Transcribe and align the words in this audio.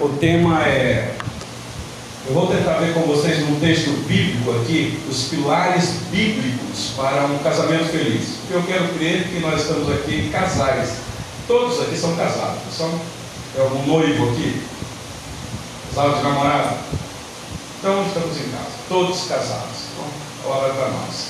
O 0.00 0.08
tema 0.10 0.62
é. 0.62 1.12
Eu 2.28 2.34
vou 2.34 2.46
tentar 2.46 2.74
ver 2.74 2.94
com 2.94 3.00
vocês 3.00 3.40
num 3.40 3.58
texto 3.58 3.90
bíblico 4.06 4.52
aqui 4.60 4.96
os 5.10 5.24
pilares 5.24 6.02
bíblicos 6.12 6.92
para 6.96 7.24
um 7.24 7.38
casamento 7.38 7.86
feliz. 7.86 8.36
Porque 8.40 8.54
eu 8.54 8.62
quero 8.62 8.94
crer 8.94 9.24
que 9.24 9.40
nós 9.40 9.62
estamos 9.62 9.90
aqui 9.92 10.28
casais. 10.30 10.98
Todos 11.48 11.80
aqui 11.80 11.96
são 11.96 12.14
casados. 12.14 12.60
São, 12.76 12.88
é 13.56 13.60
algum 13.60 13.84
noivo 13.86 14.30
aqui? 14.30 14.62
Casal 15.92 16.14
de 16.14 16.22
namorado? 16.22 16.76
Então 17.80 18.06
estamos 18.06 18.36
em 18.36 18.50
casa, 18.50 18.70
todos 18.88 19.26
casados. 19.26 19.78
Então, 19.92 20.52
hora 20.52 20.74
para 20.74 20.90
nós. 20.90 21.28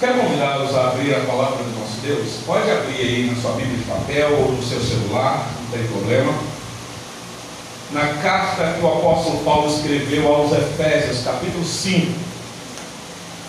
Quero 0.00 0.18
convidá-los 0.22 0.74
a 0.74 0.88
abrir 0.88 1.14
a 1.14 1.20
palavra 1.20 1.62
do 1.62 1.78
nosso 1.78 2.00
Deus. 2.02 2.40
Pode 2.44 2.68
abrir 2.68 2.96
aí 2.96 3.30
na 3.32 3.40
sua 3.40 3.52
Bíblia 3.52 3.76
de 3.76 3.84
papel 3.84 4.32
ou 4.40 4.52
no 4.52 4.62
seu 4.62 4.80
celular, 4.80 5.48
não 5.60 5.78
tem 5.78 5.86
problema 5.86 6.55
na 7.92 8.14
carta 8.22 8.74
que 8.74 8.84
o 8.84 8.88
apóstolo 8.88 9.44
Paulo 9.44 9.72
escreveu 9.72 10.32
aos 10.32 10.52
Efésios, 10.52 11.22
capítulo 11.24 11.64
5. 11.64 12.12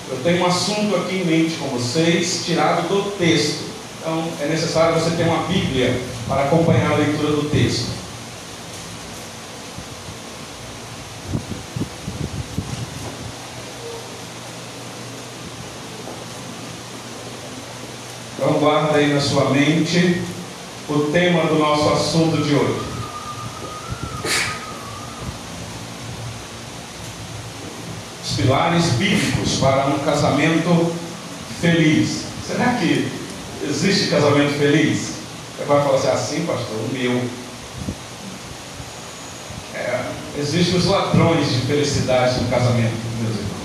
Eu 0.09 0.17
tenho 0.23 0.43
um 0.43 0.45
assunto 0.45 0.95
aqui 0.95 1.17
em 1.17 1.25
mente 1.25 1.55
com 1.57 1.67
vocês, 1.69 2.43
tirado 2.45 2.87
do 2.87 3.11
texto. 3.17 3.65
Então 3.99 4.23
é 4.41 4.45
necessário 4.45 4.99
você 4.99 5.15
ter 5.15 5.23
uma 5.23 5.43
Bíblia 5.47 5.99
para 6.27 6.43
acompanhar 6.43 6.91
a 6.91 6.95
leitura 6.95 7.31
do 7.31 7.49
texto. 7.49 7.97
Então 18.35 18.53
guarda 18.59 18.97
aí 18.97 19.13
na 19.13 19.19
sua 19.19 19.49
mente 19.49 20.21
o 20.87 20.99
tema 21.11 21.43
do 21.45 21.55
nosso 21.55 21.89
assunto 21.89 22.43
de 22.43 22.55
hoje. 22.55 22.96
Pilares 28.37 28.85
bíblicos 28.91 29.55
para 29.59 29.87
um 29.87 29.99
casamento 29.99 30.93
feliz. 31.59 32.21
Será 32.45 32.75
que 32.75 33.11
existe 33.67 34.09
casamento 34.09 34.57
feliz? 34.57 35.17
Você 35.57 35.65
vai 35.65 35.83
falar 35.83 35.95
assim, 35.95 36.07
assim 36.07 36.45
pastor, 36.45 36.77
o 36.77 36.93
meu. 36.93 37.19
É, 39.73 40.01
existem 40.37 40.77
os 40.77 40.85
ladrões 40.85 41.49
de 41.49 41.61
felicidade 41.61 42.39
no 42.41 42.49
casamento, 42.49 42.93
meus 43.21 43.35
irmãos. 43.35 43.57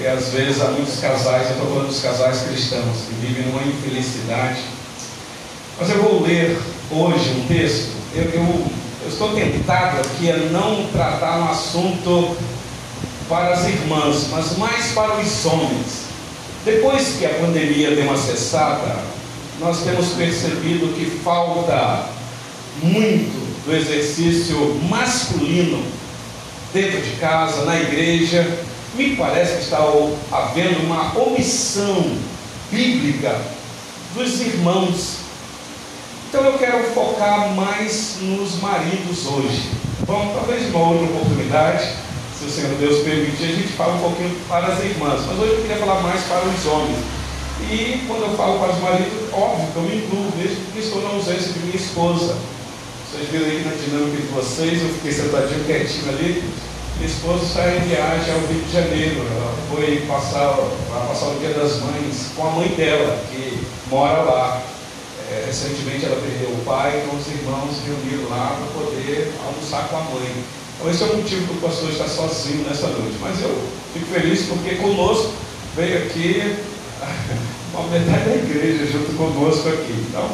E 0.00 0.06
às 0.06 0.28
vezes 0.32 0.62
há 0.62 0.68
muitos 0.68 1.00
casais, 1.00 1.46
eu 1.46 1.52
estou 1.52 1.68
falando 1.68 1.88
dos 1.88 2.00
casais 2.00 2.42
cristãos, 2.42 2.98
que 3.08 3.26
vivem 3.26 3.46
numa 3.46 3.62
infelicidade. 3.62 4.60
Mas 5.78 5.90
eu 5.90 6.02
vou 6.02 6.22
ler 6.22 6.56
hoje 6.90 7.30
um 7.30 7.46
texto, 7.48 7.90
eu, 8.14 8.24
eu, 8.24 8.66
eu 9.02 9.08
estou 9.08 9.34
tentado 9.34 10.00
aqui 10.00 10.30
a 10.30 10.36
não 10.36 10.86
tratar 10.92 11.38
um 11.38 11.50
assunto 11.50 12.36
para 13.30 13.54
as 13.54 13.64
irmãs, 13.64 14.26
mas 14.32 14.58
mais 14.58 14.86
para 14.92 15.20
os 15.20 15.46
homens. 15.46 16.10
Depois 16.64 17.14
que 17.16 17.24
a 17.24 17.34
pandemia 17.34 17.94
deu 17.94 18.04
uma 18.04 18.16
cessada, 18.18 18.98
nós 19.60 19.84
temos 19.84 20.08
percebido 20.08 20.92
que 20.94 21.18
falta 21.22 22.06
muito 22.82 23.64
do 23.64 23.74
exercício 23.74 24.56
masculino 24.88 25.80
dentro 26.74 27.00
de 27.00 27.16
casa, 27.18 27.64
na 27.64 27.80
igreja. 27.80 28.58
Me 28.96 29.14
parece 29.14 29.58
que 29.58 29.62
está 29.62 29.78
havendo 30.32 30.84
uma 30.86 31.16
omissão 31.16 32.16
bíblica 32.70 33.40
dos 34.12 34.40
irmãos. 34.40 35.18
Então 36.28 36.44
eu 36.44 36.58
quero 36.58 36.82
focar 36.92 37.54
mais 37.54 38.16
nos 38.22 38.60
maridos 38.60 39.24
hoje. 39.26 39.70
Bom, 40.00 40.32
talvez 40.34 40.74
uma 40.74 40.88
outra 40.88 41.06
oportunidade 41.06 42.09
Senhor 42.50 42.74
Deus 42.78 43.04
permitir, 43.04 43.44
a 43.44 43.56
gente 43.56 43.72
fala 43.74 43.94
um 43.94 44.00
pouquinho 44.00 44.36
para 44.48 44.66
as 44.66 44.82
irmãs, 44.84 45.20
mas 45.26 45.38
hoje 45.38 45.52
eu 45.52 45.62
queria 45.62 45.76
falar 45.76 46.00
mais 46.02 46.20
para 46.24 46.42
os 46.44 46.66
homens. 46.66 46.98
E 47.70 48.04
quando 48.08 48.22
eu 48.22 48.36
falo 48.36 48.58
para 48.58 48.72
os 48.72 48.80
maridos, 48.80 49.32
óbvio 49.32 49.68
que 49.72 49.76
eu 49.76 49.82
me 49.82 49.96
incluo, 49.96 50.32
mesmo 50.36 50.56
porque 50.64 50.80
estou 50.80 51.02
na 51.02 51.10
ausência 51.10 51.52
de 51.52 51.58
minha 51.60 51.76
esposa. 51.76 52.36
Vocês 53.10 53.28
viram 53.30 53.46
aí 53.46 53.64
na 53.64 53.72
dinâmica 53.72 54.16
de 54.16 54.28
vocês, 54.28 54.82
eu 54.82 54.88
fiquei 54.94 55.12
sentadinho 55.12 55.64
quietinho 55.64 56.08
ali. 56.08 56.42
Minha 56.96 57.10
esposa 57.10 57.44
está 57.44 57.66
em 57.68 57.80
viagem 57.88 58.34
ao 58.34 58.40
Rio 58.40 58.62
de 58.62 58.72
Janeiro. 58.72 59.26
Ela 59.26 59.54
foi 59.70 60.04
passar, 60.08 60.56
vai 60.90 61.08
passar 61.08 61.26
o 61.28 61.38
Dia 61.38 61.54
das 61.54 61.80
Mães 61.80 62.30
com 62.36 62.46
a 62.46 62.50
mãe 62.50 62.68
dela, 62.68 63.18
que 63.30 63.66
mora 63.88 64.22
lá. 64.22 64.62
É, 65.30 65.44
recentemente 65.46 66.04
ela 66.04 66.20
perdeu 66.20 66.50
o 66.50 66.64
pai, 66.64 67.02
então 67.04 67.16
os 67.16 67.26
irmãos 67.28 67.76
reuniram 67.86 68.28
lá 68.28 68.58
para 68.58 68.82
poder 68.82 69.32
almoçar 69.46 69.88
com 69.88 69.96
a 69.96 70.00
mãe. 70.00 70.44
Então, 70.80 70.90
esse 70.90 71.02
é 71.02 71.06
o 71.06 71.16
motivo 71.16 71.46
que 71.46 71.58
o 71.58 71.68
pastor 71.68 71.90
está 71.90 72.08
sozinho 72.08 72.64
nessa 72.66 72.86
noite. 72.86 73.18
Mas 73.20 73.42
eu 73.42 73.54
fico 73.92 74.06
feliz 74.06 74.46
porque 74.46 74.76
conosco 74.76 75.30
veio 75.76 75.98
aqui 75.98 76.56
uma 77.74 77.86
metade 77.88 78.30
da 78.30 78.36
igreja 78.36 78.86
junto 78.86 79.14
conosco 79.14 79.68
aqui. 79.68 80.06
Então, 80.08 80.26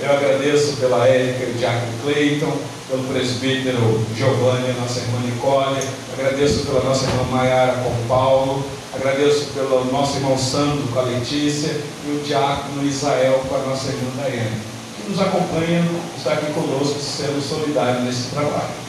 eu 0.00 0.12
agradeço 0.12 0.76
pela 0.76 1.08
Érica 1.08 1.44
e 1.44 1.50
o 1.50 1.54
Diácono 1.54 1.92
Cleiton, 2.04 2.56
pelo 2.88 3.02
presbítero 3.12 4.06
Giovanni, 4.16 4.72
nossa 4.80 5.00
irmã 5.00 5.18
Nicole, 5.24 5.80
agradeço 6.16 6.64
pela 6.64 6.84
nossa 6.84 7.04
irmã 7.04 7.24
Maiara 7.32 7.82
com 7.82 8.06
Paulo, 8.06 8.64
agradeço 8.94 9.46
pelo 9.46 9.84
nosso 9.90 10.18
irmão 10.18 10.38
Sandro 10.38 10.86
com 10.92 11.00
a 11.00 11.02
Letícia 11.02 11.72
e 12.06 12.10
o 12.12 12.24
Diácono 12.24 12.86
Israel 12.86 13.42
com 13.48 13.56
a 13.56 13.58
nossa 13.58 13.88
irmã 13.88 14.10
Daiane, 14.22 14.60
que 14.96 15.10
nos 15.10 15.20
acompanha, 15.20 15.84
está 16.16 16.34
aqui 16.34 16.52
conosco, 16.52 17.00
sendo 17.00 17.42
solidário 17.42 18.02
nesse 18.02 18.28
trabalho. 18.28 18.87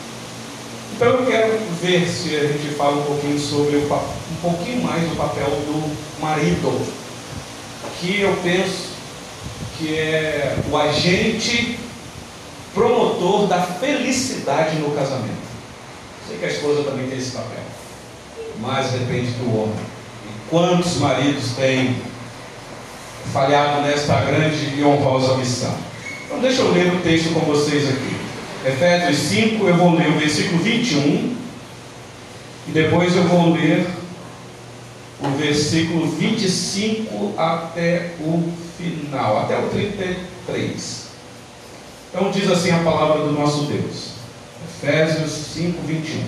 Então 1.00 1.14
eu 1.14 1.26
quero 1.28 1.58
ver 1.82 2.06
se 2.10 2.36
a 2.36 2.42
gente 2.42 2.76
fala 2.76 2.98
um 2.98 3.04
pouquinho 3.04 3.40
sobre 3.40 3.78
o, 3.78 3.84
um 3.86 4.36
pouquinho 4.42 4.84
mais 4.84 5.02
do 5.04 5.16
papel 5.16 5.46
do 5.46 5.96
marido, 6.20 6.86
que 8.02 8.20
eu 8.20 8.36
penso 8.44 8.90
que 9.78 9.98
é 9.98 10.58
o 10.70 10.76
agente 10.76 11.80
promotor 12.74 13.48
da 13.48 13.62
felicidade 13.62 14.76
no 14.80 14.92
casamento. 14.92 15.40
Sei 16.28 16.38
que 16.38 16.44
a 16.44 16.50
esposa 16.50 16.84
também 16.84 17.08
tem 17.08 17.18
esse 17.18 17.32
papel, 17.32 17.64
mas 18.60 18.92
depende 18.92 19.32
do 19.38 19.58
homem. 19.58 19.80
E 20.26 20.50
quantos 20.50 20.98
maridos 20.98 21.54
têm 21.54 21.96
falhado 23.32 23.84
nesta 23.84 24.20
grande 24.20 24.78
e 24.78 24.84
honrosa 24.84 25.38
missão? 25.38 25.78
Então 26.26 26.42
deixa 26.42 26.62
eu 26.62 26.74
ler 26.74 26.94
o 26.94 27.00
texto 27.00 27.34
com 27.34 27.40
vocês 27.40 27.88
aqui. 27.88 28.29
Efésios 28.66 29.18
5, 29.18 29.66
eu 29.66 29.78
vou 29.78 29.96
ler 29.96 30.10
o 30.10 30.20
versículo 30.20 30.62
21 30.62 31.36
e 32.68 32.72
depois 32.72 33.16
eu 33.16 33.24
vou 33.24 33.54
ler 33.54 33.88
o 35.22 35.30
versículo 35.38 36.08
25 36.08 37.36
até 37.38 38.16
o 38.20 38.52
final, 38.78 39.40
até 39.40 39.58
o 39.58 39.70
33. 39.70 41.08
Então 42.10 42.32
diz 42.32 42.52
assim 42.52 42.72
a 42.72 42.80
palavra 42.80 43.26
do 43.26 43.32
nosso 43.32 43.64
Deus. 43.64 44.10
Efésios 44.68 45.32
5, 45.54 45.82
21. 45.86 46.24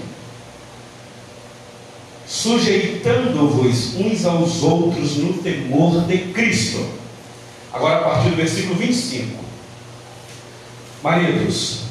Sujeitando-vos 2.26 3.96
uns 3.96 4.26
aos 4.26 4.64
outros 4.64 5.18
no 5.18 5.34
temor 5.34 6.06
de 6.06 6.18
Cristo. 6.34 6.86
Agora 7.74 7.98
a 7.98 8.04
partir 8.04 8.30
do 8.30 8.38
versículo 8.38 8.76
25. 8.76 9.42
Maridos, 11.04 11.91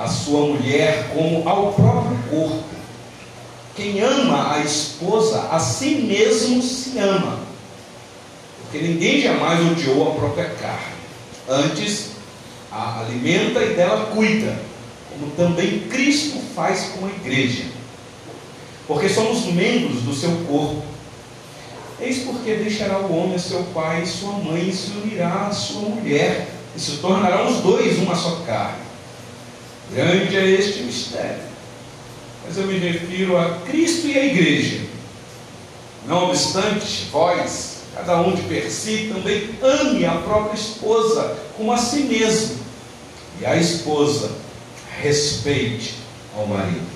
a 0.00 0.08
sua 0.08 0.46
mulher 0.46 1.10
como 1.14 1.46
ao 1.46 1.74
próprio 1.74 2.16
corpo. 2.30 2.64
Quem 3.76 4.00
ama 4.00 4.54
a 4.54 4.60
esposa, 4.60 5.48
a 5.50 5.60
si 5.60 5.96
mesmo 5.96 6.62
se 6.62 6.98
ama. 6.98 7.38
Porque 8.62 8.78
ninguém 8.78 9.20
jamais 9.20 9.60
odiou 9.70 10.10
a 10.10 10.14
própria 10.14 10.48
carne. 10.58 10.94
Antes, 11.46 12.12
a 12.72 13.00
alimenta 13.00 13.62
e 13.62 13.74
dela 13.74 14.06
cuida, 14.06 14.58
como 15.10 15.32
também 15.32 15.80
Cristo 15.80 16.40
faz 16.54 16.92
com 16.94 17.04
a 17.04 17.10
igreja. 17.10 17.64
Porque 18.86 19.08
somos 19.08 19.44
membros 19.44 20.02
do 20.02 20.14
seu 20.14 20.30
corpo. 20.48 20.82
Eis 22.00 22.20
porque 22.24 22.54
deixará 22.54 23.00
o 23.00 23.14
homem 23.14 23.38
seu 23.38 23.64
pai 23.74 24.02
e 24.02 24.06
sua 24.06 24.32
mãe 24.32 24.70
e 24.70 24.72
se 24.72 24.92
unirá 24.92 25.48
à 25.48 25.52
sua 25.52 25.82
mulher, 25.82 26.48
e 26.74 26.80
se 26.80 26.92
tornarão 26.92 27.48
os 27.48 27.58
dois 27.58 27.98
uma 27.98 28.14
só 28.14 28.36
carne. 28.46 28.89
Grande 29.92 30.36
é 30.36 30.50
este 30.50 30.82
mistério. 30.82 31.50
mas 32.46 32.56
eu 32.56 32.66
me 32.66 32.78
refiro 32.78 33.36
a 33.36 33.58
Cristo 33.68 34.06
e 34.06 34.18
a 34.18 34.24
igreja. 34.24 34.80
Não 36.06 36.28
obstante, 36.28 37.08
vós, 37.12 37.82
cada 37.94 38.20
um 38.20 38.34
de 38.34 38.42
per 38.42 38.70
si, 38.70 39.10
também 39.12 39.50
ame 39.62 40.04
a 40.04 40.16
própria 40.16 40.54
esposa 40.54 41.36
como 41.56 41.72
a 41.72 41.76
si 41.76 42.00
mesmo, 42.00 42.58
e 43.40 43.46
a 43.46 43.56
esposa 43.56 44.30
respeite 45.00 45.94
ao 46.36 46.46
marido. 46.46 46.88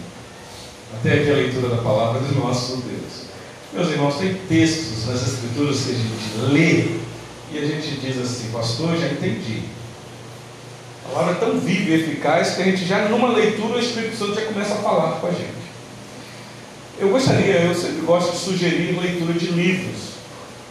Até 0.94 1.14
aqui 1.14 1.30
a 1.30 1.34
leitura 1.34 1.68
da 1.68 1.82
palavra 1.82 2.20
do 2.20 2.34
nosso 2.34 2.76
Deus. 2.78 3.24
Meus 3.72 3.88
irmãos, 3.88 4.16
tem 4.16 4.34
textos 4.48 5.06
nas 5.06 5.22
Escrituras 5.26 5.80
que 5.80 5.90
a 5.90 5.94
gente 5.94 6.52
lê 6.52 7.04
e 7.52 7.58
a 7.58 7.66
gente 7.66 8.00
diz 8.00 8.18
assim, 8.18 8.50
pastor, 8.52 8.96
já 8.96 9.08
entendi. 9.08 9.62
A 11.04 11.08
palavra 11.12 11.32
é 11.32 11.38
tão 11.38 11.58
viva 11.58 11.90
e 11.90 11.94
eficaz 11.94 12.54
que 12.54 12.62
a 12.62 12.64
gente 12.64 12.84
já 12.84 13.08
numa 13.08 13.28
leitura 13.28 13.76
o 13.76 13.80
Espírito 13.80 14.16
Santo 14.16 14.34
já 14.34 14.46
começa 14.46 14.74
a 14.74 14.78
falar 14.78 15.20
com 15.20 15.26
a 15.26 15.30
gente. 15.30 15.64
Eu 16.98 17.08
gostaria, 17.08 17.60
eu 17.62 17.74
sempre 17.74 18.02
gosto 18.06 18.32
de 18.32 18.38
sugerir 18.38 18.98
leitura 18.98 19.32
de 19.34 19.46
livros. 19.46 20.14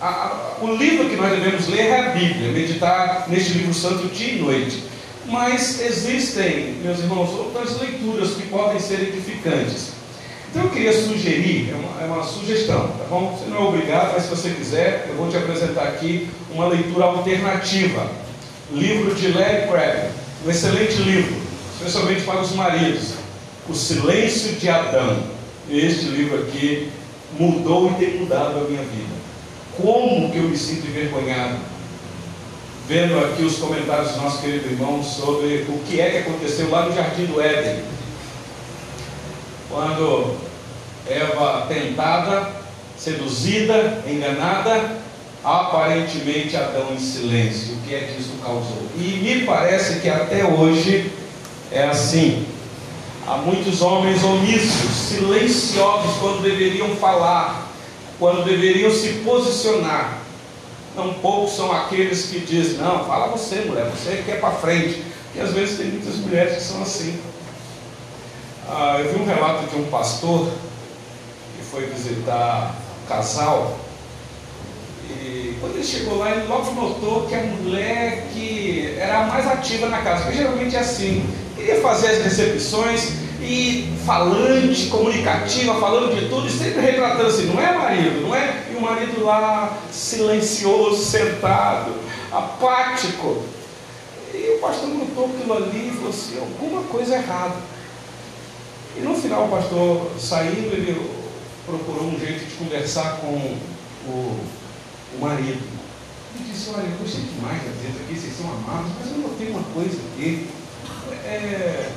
A, 0.02 0.08
a, 0.08 0.64
o 0.64 0.76
livro 0.76 1.10
que 1.10 1.16
nós 1.16 1.32
devemos 1.32 1.68
ler 1.68 1.82
é 1.82 2.00
a 2.00 2.10
Bíblia, 2.10 2.52
meditar 2.52 3.26
neste 3.30 3.54
livro 3.54 3.74
santo 3.74 4.08
dia 4.08 4.34
e 4.34 4.40
noite. 4.40 4.84
Mas 5.26 5.80
existem, 5.80 6.76
meus 6.84 7.00
irmãos, 7.00 7.30
outras 7.30 7.80
leituras 7.80 8.32
que 8.32 8.48
podem 8.48 8.80
ser 8.80 9.02
edificantes. 9.02 9.94
Então 10.50 10.64
eu 10.64 10.70
queria 10.70 10.94
sugerir, 10.94 11.72
é 11.72 11.76
uma, 11.76 12.02
é 12.04 12.06
uma, 12.06 12.24
sugestão, 12.24 12.88
tá 12.88 13.06
bom? 13.10 13.36
Você 13.36 13.50
não 13.50 13.58
é 13.58 13.68
obrigado, 13.68 14.14
mas 14.14 14.24
se 14.24 14.30
você 14.30 14.50
quiser, 14.52 15.08
eu 15.10 15.16
vou 15.16 15.30
te 15.30 15.38
apresentar 15.38 15.84
aqui 15.84 16.30
uma 16.52 16.68
leitura 16.68 17.06
alternativa. 17.06 18.08
Livro 18.72 19.16
de 19.16 19.30
Larry 19.30 19.68
Craig, 19.68 20.12
um 20.46 20.50
excelente 20.50 20.96
livro, 21.02 21.36
especialmente 21.76 22.22
para 22.22 22.42
os 22.42 22.52
maridos. 22.54 23.14
O 23.70 23.74
Silêncio 23.74 24.54
de 24.54 24.70
Adão. 24.70 25.24
Este 25.70 26.06
livro 26.06 26.42
aqui 26.42 26.92
mudou 27.40 27.92
e 27.92 27.94
tem 27.94 28.20
mudado 28.20 28.60
a 28.60 28.70
minha 28.70 28.84
vida. 28.84 29.14
Como 29.82 30.30
que 30.32 30.38
eu 30.38 30.44
me 30.44 30.58
sinto 30.58 30.86
envergonhado 30.88 31.58
vendo 32.88 33.18
aqui 33.24 33.44
os 33.44 33.58
comentários 33.58 34.12
do 34.12 34.22
nosso 34.22 34.42
querido 34.42 34.70
irmão 34.70 35.02
sobre 35.02 35.66
o 35.70 35.80
que 35.88 36.02
é 36.02 36.10
que 36.10 36.18
aconteceu 36.18 36.70
lá 36.70 36.86
no 36.86 36.94
Jardim 36.94 37.26
do 37.26 37.42
Éden. 37.42 37.84
Quando 39.70 40.38
Eva 41.08 41.66
tentada, 41.68 42.52
seduzida, 42.98 44.04
enganada, 44.08 44.98
aparentemente 45.44 46.56
Adão 46.56 46.94
em 46.94 47.00
silêncio. 47.00 47.76
O 47.76 47.82
que 47.82 47.94
é 47.94 48.00
que 48.00 48.22
isso 48.22 48.34
causou? 48.42 48.88
E 48.96 49.20
me 49.22 49.46
parece 49.46 50.00
que 50.00 50.10
até 50.10 50.46
hoje 50.46 51.12
é 51.72 51.84
assim. 51.84 52.46
Há 53.28 53.38
muitos 53.38 53.82
homens 53.82 54.24
omissos, 54.24 54.92
silenciosos 54.92 56.18
quando 56.20 56.44
deveriam 56.44 56.96
falar, 56.96 57.70
quando 58.20 58.46
deveriam 58.46 58.92
se 58.92 59.22
posicionar. 59.26 60.20
Não 60.96 61.14
poucos 61.16 61.56
são 61.56 61.72
aqueles 61.72 62.28
que 62.28 62.40
dizem, 62.40 62.78
não, 62.78 63.06
fala 63.06 63.28
você, 63.28 63.62
mulher, 63.62 63.86
você 63.86 64.22
que 64.24 64.32
é 64.32 64.36
para 64.36 64.52
frente. 64.52 65.04
E 65.36 65.40
às 65.40 65.52
vezes 65.52 65.78
tem 65.78 65.88
muitas 65.88 66.16
mulheres 66.18 66.58
que 66.58 66.62
são 66.62 66.82
assim. 66.82 67.20
Ah, 68.70 68.98
eu 69.00 69.14
vi 69.14 69.22
um 69.22 69.26
relato 69.26 69.68
de 69.68 69.76
um 69.76 69.86
pastor 69.86 70.52
que 71.58 71.66
foi 71.66 71.86
visitar 71.88 72.76
um 73.04 73.08
casal. 73.08 73.80
Quando 75.60 75.76
ele 75.76 75.84
chegou 75.86 76.18
lá, 76.18 76.32
ele 76.32 76.46
logo 76.48 76.72
notou 76.74 77.26
que 77.26 77.36
a 77.36 77.42
mulher 77.42 78.28
que 78.34 78.96
era 78.98 79.20
a 79.20 79.28
mais 79.28 79.48
ativa 79.48 79.88
na 79.88 80.02
casa, 80.02 80.24
porque 80.24 80.38
geralmente 80.38 80.76
é 80.76 80.80
assim, 80.80 81.26
queria 81.56 81.80
fazer 81.80 82.08
as 82.08 82.24
recepções 82.24 83.14
e 83.42 83.94
falante, 84.06 84.88
comunicativa, 84.88 85.80
falando 85.80 86.20
de 86.20 86.28
tudo, 86.28 86.48
e 86.48 86.52
sempre 86.52 86.82
retratando 86.82 87.28
assim, 87.28 87.46
não 87.46 87.62
é 87.62 87.78
marido, 87.78 88.22
não 88.22 88.36
é? 88.36 88.64
E 88.72 88.76
o 88.76 88.82
marido 88.82 89.24
lá, 89.24 89.78
silencioso, 89.92 91.04
sentado, 91.04 91.94
apático. 92.32 93.42
E 94.34 94.56
o 94.58 94.60
pastor 94.60 94.90
notou 94.90 95.26
aquilo 95.26 95.54
ali 95.54 95.88
e 95.88 95.92
falou 95.92 96.10
assim, 96.10 96.40
alguma 96.40 96.84
coisa 96.84 97.16
errada. 97.16 97.56
E 98.98 99.02
no 99.02 99.16
final 99.16 99.46
o 99.46 99.50
pastor 99.50 100.12
saindo, 100.20 100.74
ele 100.74 101.10
procurou 101.66 102.04
um 102.04 102.20
jeito 102.20 102.46
de 102.46 102.56
conversar 102.56 103.18
com 103.22 103.58
o, 104.08 104.40
o 105.16 105.22
marido. 105.22 105.62
Ele 106.36 106.52
disse, 106.52 106.70
olha, 106.72 106.84
eu 106.84 106.98
gostei 106.98 107.22
demais 107.22 107.62
da 107.62 107.70
vida 107.70 108.00
aqui, 108.04 108.20
vocês 108.20 108.36
são 108.36 108.52
amados, 108.52 108.92
mas 109.00 109.12
eu 109.12 109.18
notei 109.20 109.50
uma 109.50 109.64
coisa 109.74 109.98
aqui. 110.14 110.50
É, 111.26 111.92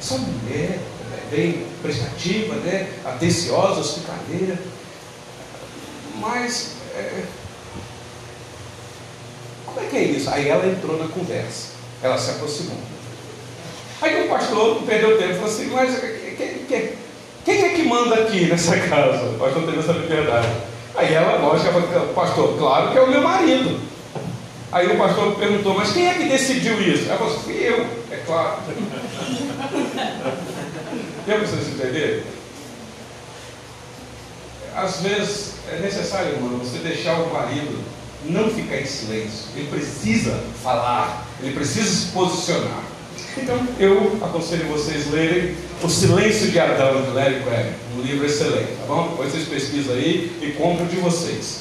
essa 0.00 0.18
mulher 0.18 0.78
é 1.12 1.30
bem 1.30 1.66
prestativa, 1.82 2.54
né? 2.56 2.92
atenciosa, 3.04 3.80
hospitaleira. 3.80 4.58
Mas 6.20 6.72
é, 6.94 7.24
como 9.64 9.80
é 9.80 9.84
que 9.88 9.96
é 9.96 10.02
isso? 10.04 10.28
Aí 10.30 10.48
ela 10.48 10.66
entrou 10.66 10.98
na 10.98 11.08
conversa, 11.08 11.68
ela 12.02 12.18
se 12.18 12.30
aproximou. 12.30 12.78
Aí 14.00 14.26
o 14.26 14.28
pastor 14.28 14.82
perdeu 14.82 15.18
tempo, 15.18 15.34
falou 15.34 15.48
assim, 15.48 15.66
mas 15.66 15.98
quem, 16.36 16.64
quem, 16.66 16.92
quem 17.44 17.64
é 17.64 17.68
que 17.70 17.82
manda 17.84 18.14
aqui 18.16 18.46
nessa 18.46 18.78
casa? 18.78 19.30
O 19.30 19.38
pastor 19.38 19.64
teve 19.64 19.78
essa 19.78 19.92
liberdade. 19.92 20.67
Aí 20.98 21.14
ela, 21.14 21.38
lógico, 21.38 21.80
pastor, 22.12 22.58
claro 22.58 22.90
que 22.90 22.98
é 22.98 23.00
o 23.00 23.08
meu 23.08 23.22
marido. 23.22 23.80
Aí 24.72 24.88
o 24.88 24.98
pastor 24.98 25.36
perguntou, 25.36 25.72
mas 25.76 25.92
quem 25.92 26.08
é 26.08 26.14
que 26.14 26.28
decidiu 26.28 26.82
isso? 26.82 27.08
Ela 27.08 27.18
falou, 27.18 27.38
fui 27.38 27.54
eu, 27.54 27.86
é 28.10 28.16
claro. 28.26 28.58
Deu 31.24 31.38
vocês 31.38 31.68
entenderem? 31.68 32.24
Às 34.74 35.00
vezes 35.00 35.54
é 35.70 35.78
necessário, 35.78 36.32
irmão, 36.32 36.58
você 36.58 36.78
deixar 36.78 37.20
o 37.20 37.32
marido 37.32 37.78
não 38.24 38.50
ficar 38.50 38.78
em 38.78 38.86
silêncio. 38.86 39.50
Ele 39.54 39.68
precisa 39.68 40.42
falar, 40.60 41.28
ele 41.40 41.54
precisa 41.54 41.88
se 41.88 42.06
posicionar. 42.06 42.87
Então, 43.42 43.56
eu 43.78 44.18
aconselho 44.20 44.66
vocês 44.66 45.10
lerem 45.12 45.54
O 45.82 45.88
Silêncio 45.88 46.50
de 46.50 46.58
Adão, 46.58 47.02
de 47.02 47.10
Larry 47.10 47.40
Craig, 47.42 47.72
um 47.96 48.02
livro 48.02 48.26
excelente, 48.26 48.72
tá 48.80 48.86
bom? 48.86 49.08
Depois 49.10 49.32
vocês 49.32 49.48
pesquisam 49.48 49.94
aí 49.94 50.32
e 50.42 50.50
compram 50.58 50.86
de 50.86 50.96
vocês. 50.96 51.60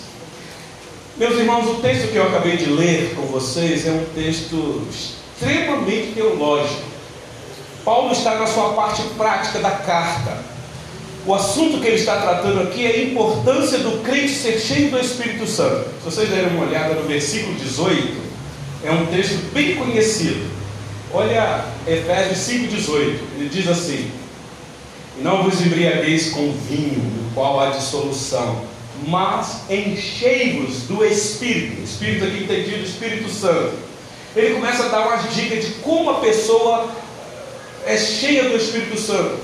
Meus 1.17 1.35
irmãos, 1.35 1.67
o 1.69 1.75
texto 1.75 2.11
que 2.11 2.15
eu 2.15 2.27
acabei 2.27 2.57
de 2.57 2.65
ler 2.65 3.13
com 3.15 3.23
vocês 3.23 3.85
é 3.85 3.91
um 3.91 4.05
texto 4.15 4.87
extremamente 4.89 6.13
teológico. 6.13 6.81
Paulo 7.85 8.11
está 8.11 8.35
na 8.35 8.47
sua 8.47 8.73
parte 8.73 9.03
prática 9.15 9.59
da 9.59 9.71
carta. 9.71 10.37
O 11.25 11.33
assunto 11.33 11.79
que 11.79 11.87
ele 11.87 11.97
está 11.97 12.17
tratando 12.21 12.61
aqui 12.61 12.85
é 12.85 12.89
a 12.89 13.03
importância 13.03 13.79
do 13.79 14.01
crente 14.03 14.33
ser 14.33 14.59
cheio 14.59 14.89
do 14.89 14.99
Espírito 14.99 15.45
Santo. 15.45 15.89
Se 15.99 16.05
vocês 16.05 16.29
derem 16.29 16.49
uma 16.49 16.65
olhada 16.65 16.95
no 16.95 17.03
versículo 17.03 17.53
18, 17.55 18.17
é 18.83 18.91
um 18.91 19.05
texto 19.07 19.53
bem 19.53 19.75
conhecido. 19.75 20.56
Olha 21.13 21.65
Efésios 21.87 22.39
5,18. 22.39 23.19
Ele 23.37 23.49
diz 23.49 23.67
assim: 23.67 24.11
não 25.19 25.43
vos 25.43 25.61
embriagueis 25.61 26.29
com 26.29 26.51
vinho, 26.51 26.99
no 26.99 27.31
qual 27.33 27.59
há 27.59 27.69
dissolução 27.71 28.67
mas 29.05 29.61
enchei-vos 29.69 30.83
do 30.83 31.05
Espírito. 31.05 31.81
Espírito 31.83 32.25
aqui 32.25 32.43
entendido, 32.43 32.83
Espírito 32.83 33.29
Santo. 33.29 33.73
Ele 34.35 34.55
começa 34.55 34.85
a 34.85 34.87
dar 34.89 35.07
umas 35.07 35.33
dicas 35.33 35.65
de 35.65 35.71
como 35.75 36.09
a 36.09 36.19
pessoa 36.19 36.89
é 37.85 37.97
cheia 37.97 38.49
do 38.49 38.55
Espírito 38.55 38.99
Santo. 38.99 39.37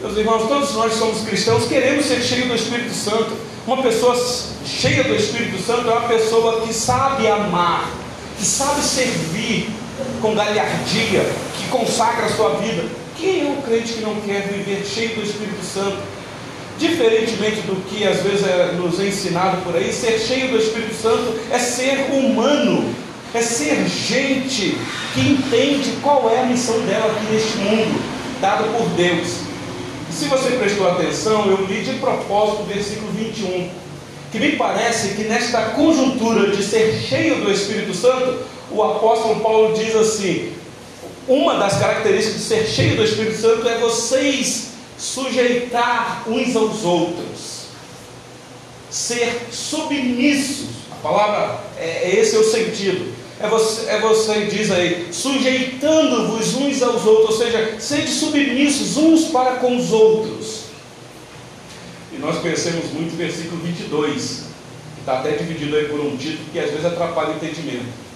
Meus 0.00 0.16
irmãos, 0.16 0.46
todos 0.46 0.74
nós 0.74 0.92
somos 0.94 1.26
cristãos, 1.26 1.66
queremos 1.66 2.04
ser 2.04 2.22
cheios 2.22 2.48
do 2.48 2.54
Espírito 2.54 2.94
Santo. 2.94 3.36
Uma 3.66 3.82
pessoa 3.82 4.16
cheia 4.64 5.04
do 5.04 5.14
Espírito 5.14 5.60
Santo 5.62 5.88
é 5.88 5.92
uma 5.92 6.08
pessoa 6.08 6.60
que 6.60 6.72
sabe 6.72 7.26
amar, 7.26 7.90
que 8.38 8.44
sabe 8.44 8.80
servir 8.82 9.68
com 10.20 10.34
galhardia, 10.34 11.24
que 11.56 11.68
consagra 11.68 12.26
a 12.26 12.30
sua 12.30 12.50
vida. 12.56 12.84
Quem 13.16 13.48
é 13.48 13.50
o 13.50 13.62
crente 13.62 13.94
que 13.94 14.00
não 14.02 14.14
quer 14.20 14.42
viver 14.48 14.84
cheio 14.84 15.16
do 15.16 15.22
Espírito 15.22 15.64
Santo? 15.64 15.98
Diferentemente 16.78 17.62
do 17.62 17.74
que 17.88 18.06
às 18.06 18.22
vezes 18.22 18.46
é 18.46 18.72
nos 18.76 19.00
ensinado 19.00 19.62
por 19.62 19.74
aí, 19.74 19.92
ser 19.92 20.18
cheio 20.18 20.52
do 20.52 20.58
Espírito 20.58 20.94
Santo 20.94 21.34
é 21.50 21.58
ser 21.58 22.12
humano, 22.12 22.94
é 23.34 23.42
ser 23.42 23.84
gente 23.88 24.78
que 25.12 25.20
entende 25.20 25.98
qual 26.00 26.30
é 26.30 26.42
a 26.42 26.46
missão 26.46 26.78
dela 26.86 27.12
aqui 27.12 27.32
neste 27.32 27.58
mundo, 27.58 28.00
dada 28.40 28.62
por 28.64 28.88
Deus. 28.90 29.48
E 30.08 30.12
se 30.12 30.26
você 30.26 30.50
prestou 30.50 30.88
atenção, 30.88 31.46
eu 31.46 31.66
li 31.66 31.82
de 31.82 31.94
propósito 31.94 32.62
o 32.62 32.66
versículo 32.66 33.10
21, 33.10 33.68
que 34.30 34.38
me 34.38 34.52
parece 34.52 35.14
que 35.14 35.24
nesta 35.24 35.60
conjuntura 35.70 36.50
de 36.50 36.62
ser 36.62 36.94
cheio 36.94 37.36
do 37.36 37.50
Espírito 37.50 37.92
Santo, 37.92 38.38
o 38.70 38.82
apóstolo 38.82 39.40
Paulo 39.40 39.74
diz 39.74 39.94
assim: 39.94 40.52
uma 41.26 41.54
das 41.58 41.78
características 41.78 42.38
de 42.38 42.44
ser 42.44 42.66
cheio 42.66 42.96
do 42.96 43.04
Espírito 43.04 43.38
Santo 43.38 43.68
é 43.68 43.78
vocês 43.78 44.68
sujeitar 44.98 46.24
uns 46.26 46.56
aos 46.56 46.84
outros, 46.84 47.66
ser 48.90 49.48
submissos. 49.50 50.68
A 50.90 50.96
palavra, 50.96 51.60
é, 51.78 52.10
é 52.10 52.16
esse 52.16 52.34
é 52.34 52.38
o 52.38 52.44
sentido. 52.44 53.18
É 53.40 53.46
você, 53.46 53.88
é 53.88 54.00
você 54.00 54.46
diz 54.46 54.68
aí, 54.72 55.08
sujeitando-vos 55.12 56.54
uns 56.56 56.82
aos 56.82 57.04
outros, 57.06 57.30
ou 57.30 57.44
seja, 57.44 57.76
sede 57.78 58.10
submissos 58.10 58.96
uns 58.96 59.26
para 59.26 59.56
com 59.56 59.76
os 59.76 59.92
outros. 59.92 60.62
E 62.12 62.16
nós 62.18 62.38
conhecemos 62.38 62.86
muito 62.92 63.12
o 63.12 63.16
versículo 63.16 63.62
22, 63.62 64.44
que 64.94 65.00
está 65.00 65.20
até 65.20 65.32
dividido 65.32 65.76
aí 65.76 65.84
por 65.84 66.00
um 66.00 66.16
título 66.16 66.46
que 66.52 66.58
às 66.58 66.70
vezes 66.70 66.84
atrapalha 66.84 67.30
o 67.30 67.36
entendimento. 67.36 68.07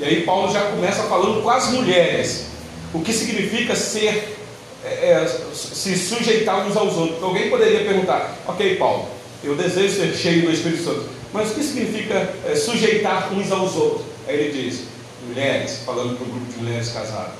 E 0.00 0.04
aí 0.04 0.22
Paulo 0.22 0.52
já 0.52 0.70
começa 0.70 1.02
falando 1.04 1.42
com 1.42 1.50
as 1.50 1.70
mulheres, 1.70 2.46
o 2.94 3.00
que 3.00 3.12
significa 3.12 3.74
ser, 3.74 4.36
é, 4.84 4.88
é 4.88 5.26
se 5.52 5.98
sujeitar 5.98 6.66
uns 6.66 6.76
aos 6.76 6.96
outros. 6.96 7.16
Então, 7.16 7.28
alguém 7.28 7.50
poderia 7.50 7.80
perguntar, 7.80 8.36
ok 8.46 8.76
Paulo, 8.76 9.08
eu 9.42 9.56
desejo 9.56 9.96
ser 9.96 10.14
cheio 10.14 10.42
do 10.42 10.52
Espírito 10.52 10.84
Santo, 10.84 11.08
mas 11.32 11.50
o 11.50 11.54
que 11.54 11.62
significa 11.62 12.32
é, 12.46 12.54
sujeitar 12.54 13.32
uns 13.32 13.50
aos 13.50 13.74
outros? 13.74 14.06
Aí 14.26 14.36
ele 14.36 14.62
diz, 14.62 14.82
mulheres, 15.26 15.80
falando 15.84 16.16
para 16.16 16.26
um 16.26 16.30
grupo 16.30 16.52
de 16.52 16.58
mulheres 16.58 16.90
casadas, 16.90 17.34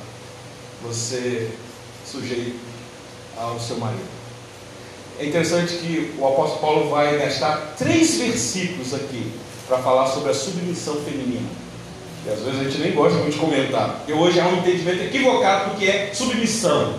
você 0.82 1.48
sujeita 2.04 2.56
ao 3.36 3.58
seu 3.60 3.76
marido. 3.76 4.18
É 5.20 5.26
interessante 5.26 5.74
que 5.74 6.14
o 6.18 6.26
apóstolo 6.26 6.60
Paulo 6.60 6.90
vai 6.90 7.18
gastar 7.18 7.74
três 7.76 8.18
versículos 8.18 8.94
aqui 8.94 9.32
para 9.66 9.78
falar 9.78 10.06
sobre 10.06 10.30
a 10.30 10.34
submissão 10.34 10.96
feminina. 10.96 11.48
Às 12.32 12.40
vezes 12.40 12.60
a 12.60 12.64
gente 12.64 12.78
nem 12.78 12.92
gosta 12.92 13.18
muito 13.18 13.32
de 13.32 13.38
comentar, 13.38 13.96
porque 13.96 14.12
hoje 14.12 14.38
há 14.38 14.46
um 14.46 14.58
entendimento 14.58 15.02
equivocado 15.02 15.70
do 15.70 15.76
que 15.76 15.88
é 15.88 16.10
submissão. 16.12 16.94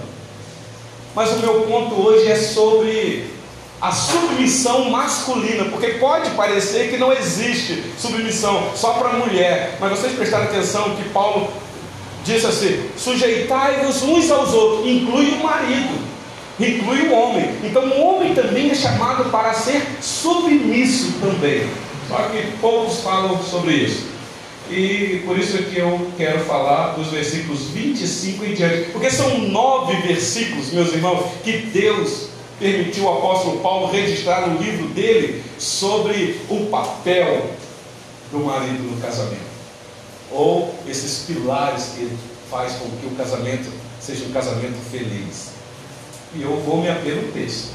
Mas 1.16 1.32
o 1.32 1.40
meu 1.40 1.62
ponto 1.62 1.96
hoje 1.96 2.28
é 2.28 2.36
sobre 2.36 3.26
a 3.82 3.92
submissão 3.92 4.90
masculina, 4.90 5.66
porque 5.66 5.88
pode 5.94 6.30
parecer 6.32 6.90
que 6.90 6.98
não 6.98 7.14
existe 7.14 7.84
submissão 7.98 8.72
só 8.76 8.94
para 8.94 9.10
a 9.10 9.14
mulher, 9.14 9.78
mas 9.80 9.92
vocês 9.92 10.14
prestaram 10.14 10.46
atenção 10.46 10.96
que 10.96 11.10
Paulo 11.10 11.50
disse 12.26 12.46
assim: 12.46 12.90
sujeitai-vos 12.98 14.04
uns 14.04 14.30
aos 14.30 14.54
outros, 14.54 14.88
inclui 14.88 15.32
o 15.32 15.44
marido 15.44 16.10
inclui 16.60 17.08
o 17.08 17.14
homem. 17.14 17.50
Então 17.64 17.88
o 17.88 18.02
homem 18.02 18.34
também 18.34 18.70
é 18.70 18.76
chamado 18.76 19.30
para 19.32 19.54
ser 19.54 19.82
submisso 20.02 21.14
também. 21.22 21.68
Só 22.08 22.18
que 22.30 22.58
poucos 22.60 23.02
falam 23.02 23.42
sobre 23.44 23.74
isso. 23.76 24.08
E 24.70 25.24
por 25.26 25.38
isso 25.38 25.58
é 25.58 25.62
que 25.64 25.78
eu 25.78 26.12
quero 26.16 26.40
falar 26.42 26.94
dos 26.94 27.08
versículos 27.08 27.70
25 27.72 28.46
em 28.46 28.54
diante. 28.54 28.92
Porque 28.92 29.10
são 29.10 29.40
nove 29.40 29.96
versículos, 30.08 30.72
meus 30.72 30.94
irmãos, 30.94 31.26
que 31.44 31.58
Deus 31.58 32.28
permitiu 32.60 33.06
o 33.06 33.18
apóstolo 33.18 33.60
Paulo 33.62 33.92
registrar 33.92 34.48
no 34.48 34.62
livro 34.62 34.88
dele 34.90 35.44
sobre 35.58 36.40
o 36.50 36.68
papel 36.68 37.50
do 38.32 38.40
marido 38.40 38.84
no 38.84 39.02
casamento. 39.02 39.50
Ou 40.32 40.76
esses 40.88 41.26
pilares 41.26 41.94
que 41.96 42.08
faz 42.52 42.74
com 42.74 42.90
que 42.98 43.08
o 43.08 43.16
casamento 43.16 43.72
seja 44.00 44.26
um 44.26 44.32
casamento 44.32 44.78
feliz. 44.92 45.50
E 46.36 46.44
eu 46.44 46.58
vou 46.58 46.82
me 46.82 46.90
ater 46.90 47.16
no 47.16 47.32
texto. 47.32 47.70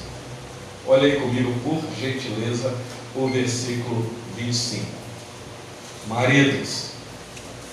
Olha 0.86 1.04
aí 1.04 1.20
comigo, 1.20 1.52
por 1.64 1.82
gentileza, 1.98 2.72
o 3.16 3.26
versículo 3.26 4.06
25. 4.36 5.03
Maridos, 6.06 6.90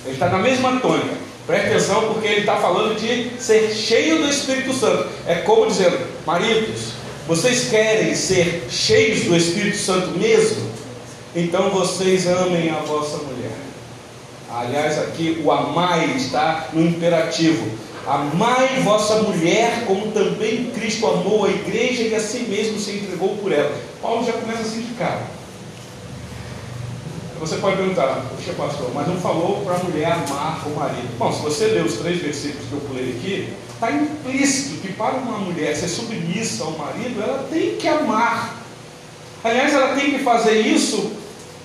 ele 0.06 0.14
está 0.14 0.30
na 0.30 0.40
mesma 0.40 0.80
tônica. 0.80 1.16
Preste 1.46 1.68
atenção, 1.68 2.14
porque 2.14 2.28
ele 2.28 2.40
está 2.42 2.58
falando 2.58 3.00
de 3.00 3.42
ser 3.42 3.74
cheio 3.74 4.20
do 4.20 4.30
Espírito 4.30 4.74
Santo. 4.74 5.10
É 5.28 5.36
como 5.36 5.68
dizendo: 5.68 5.98
Maridos, 6.26 6.94
vocês 7.28 7.70
querem 7.70 8.16
ser 8.16 8.68
cheios 8.70 9.26
do 9.26 9.36
Espírito 9.36 9.78
Santo 9.78 10.18
mesmo? 10.18 10.70
Então 11.36 11.70
vocês 11.70 12.28
amem 12.28 12.70
a 12.70 12.80
vossa 12.80 13.18
mulher. 13.18 13.52
Aliás, 14.50 15.00
aqui 15.00 15.42
o 15.44 15.52
amai 15.52 16.16
está 16.18 16.70
no 16.74 16.86
imperativo. 16.86 17.66
Amai 18.06 18.82
vossa 18.84 19.22
mulher, 19.22 19.86
como 19.86 20.12
também 20.12 20.72
Cristo 20.72 21.08
amou 21.08 21.46
a 21.46 21.50
igreja 21.50 22.04
e 22.04 22.16
a 22.16 22.20
si 22.20 22.40
mesmo 22.40 22.80
se 22.80 22.92
entregou 22.92 23.38
por 23.38 23.52
ela. 23.52 23.74
Paulo 24.02 24.26
já 24.26 24.34
começa 24.34 24.62
assim 24.62 24.82
de 24.82 24.94
cara. 24.96 25.22
Você 27.42 27.56
pode 27.56 27.78
perguntar, 27.78 28.24
poxa 28.30 28.54
pastor, 28.54 28.92
mas 28.94 29.08
não 29.08 29.18
falou 29.18 29.64
para 29.66 29.74
a 29.74 29.80
mulher 29.80 30.12
amar 30.12 30.62
o 30.68 30.76
marido. 30.76 31.18
Bom, 31.18 31.34
se 31.34 31.42
você 31.42 31.66
ler 31.66 31.84
os 31.84 31.96
três 31.96 32.22
versículos 32.22 32.68
que 32.68 32.72
eu 32.72 32.80
pulei 32.82 33.16
aqui, 33.18 33.52
está 33.74 33.92
implícito 33.92 34.80
que 34.80 34.94
para 34.94 35.16
uma 35.16 35.40
mulher 35.40 35.76
ser 35.76 35.88
submissa 35.88 36.64
ao 36.64 36.74
marido, 36.74 37.20
ela 37.20 37.48
tem 37.50 37.78
que 37.78 37.88
amar. 37.88 38.58
Aliás, 39.44 39.74
ela 39.74 39.96
tem 39.96 40.12
que 40.12 40.20
fazer 40.20 40.62
isso 40.62 41.14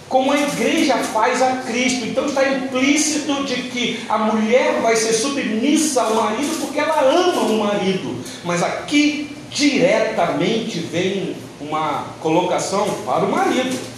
como 0.09 0.33
a 0.33 0.41
igreja 0.41 0.97
faz 0.97 1.43
a 1.43 1.57
Cristo. 1.57 2.07
Então 2.07 2.25
está 2.25 2.49
implícito 2.49 3.45
de 3.45 3.57
que 3.65 4.01
a 4.09 4.17
mulher 4.17 4.81
vai 4.81 4.97
ser 4.97 5.13
submissa 5.13 6.01
ao 6.01 6.15
marido 6.15 6.59
porque 6.59 6.79
ela 6.79 7.03
ama 7.03 7.43
o 7.43 7.59
marido. 7.59 8.17
Mas 8.47 8.63
aqui 8.63 9.37
diretamente 9.51 10.79
vem 10.81 11.37
uma 11.61 12.07
colocação 12.23 12.89
para 13.05 13.27
o 13.27 13.31
marido. 13.31 13.96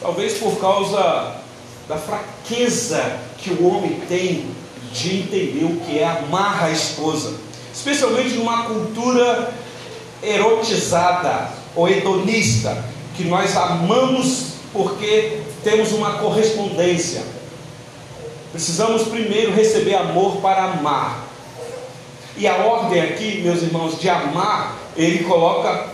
Talvez 0.00 0.34
por 0.34 0.58
causa 0.60 1.36
da 1.88 1.96
fraqueza 1.96 3.18
que 3.38 3.50
o 3.50 3.66
homem 3.66 4.00
tem 4.08 4.46
de 4.92 5.20
entender 5.20 5.64
o 5.64 5.80
que 5.80 5.98
é 5.98 6.04
amar 6.04 6.64
a 6.64 6.70
esposa, 6.70 7.34
especialmente 7.72 8.34
numa 8.34 8.64
cultura 8.64 9.52
erotizada 10.22 11.50
ou 11.74 11.88
hedonista, 11.88 12.84
que 13.16 13.24
nós 13.24 13.56
amamos 13.56 14.48
porque 14.72 15.40
temos 15.62 15.92
uma 15.92 16.18
correspondência. 16.18 17.22
Precisamos 18.52 19.02
primeiro 19.08 19.52
receber 19.52 19.94
amor 19.94 20.36
para 20.36 20.64
amar. 20.64 21.24
E 22.36 22.46
a 22.46 22.56
ordem 22.56 23.00
aqui, 23.00 23.40
meus 23.42 23.62
irmãos, 23.62 24.00
de 24.00 24.08
amar, 24.08 24.78
ele 24.96 25.24
coloca, 25.24 25.86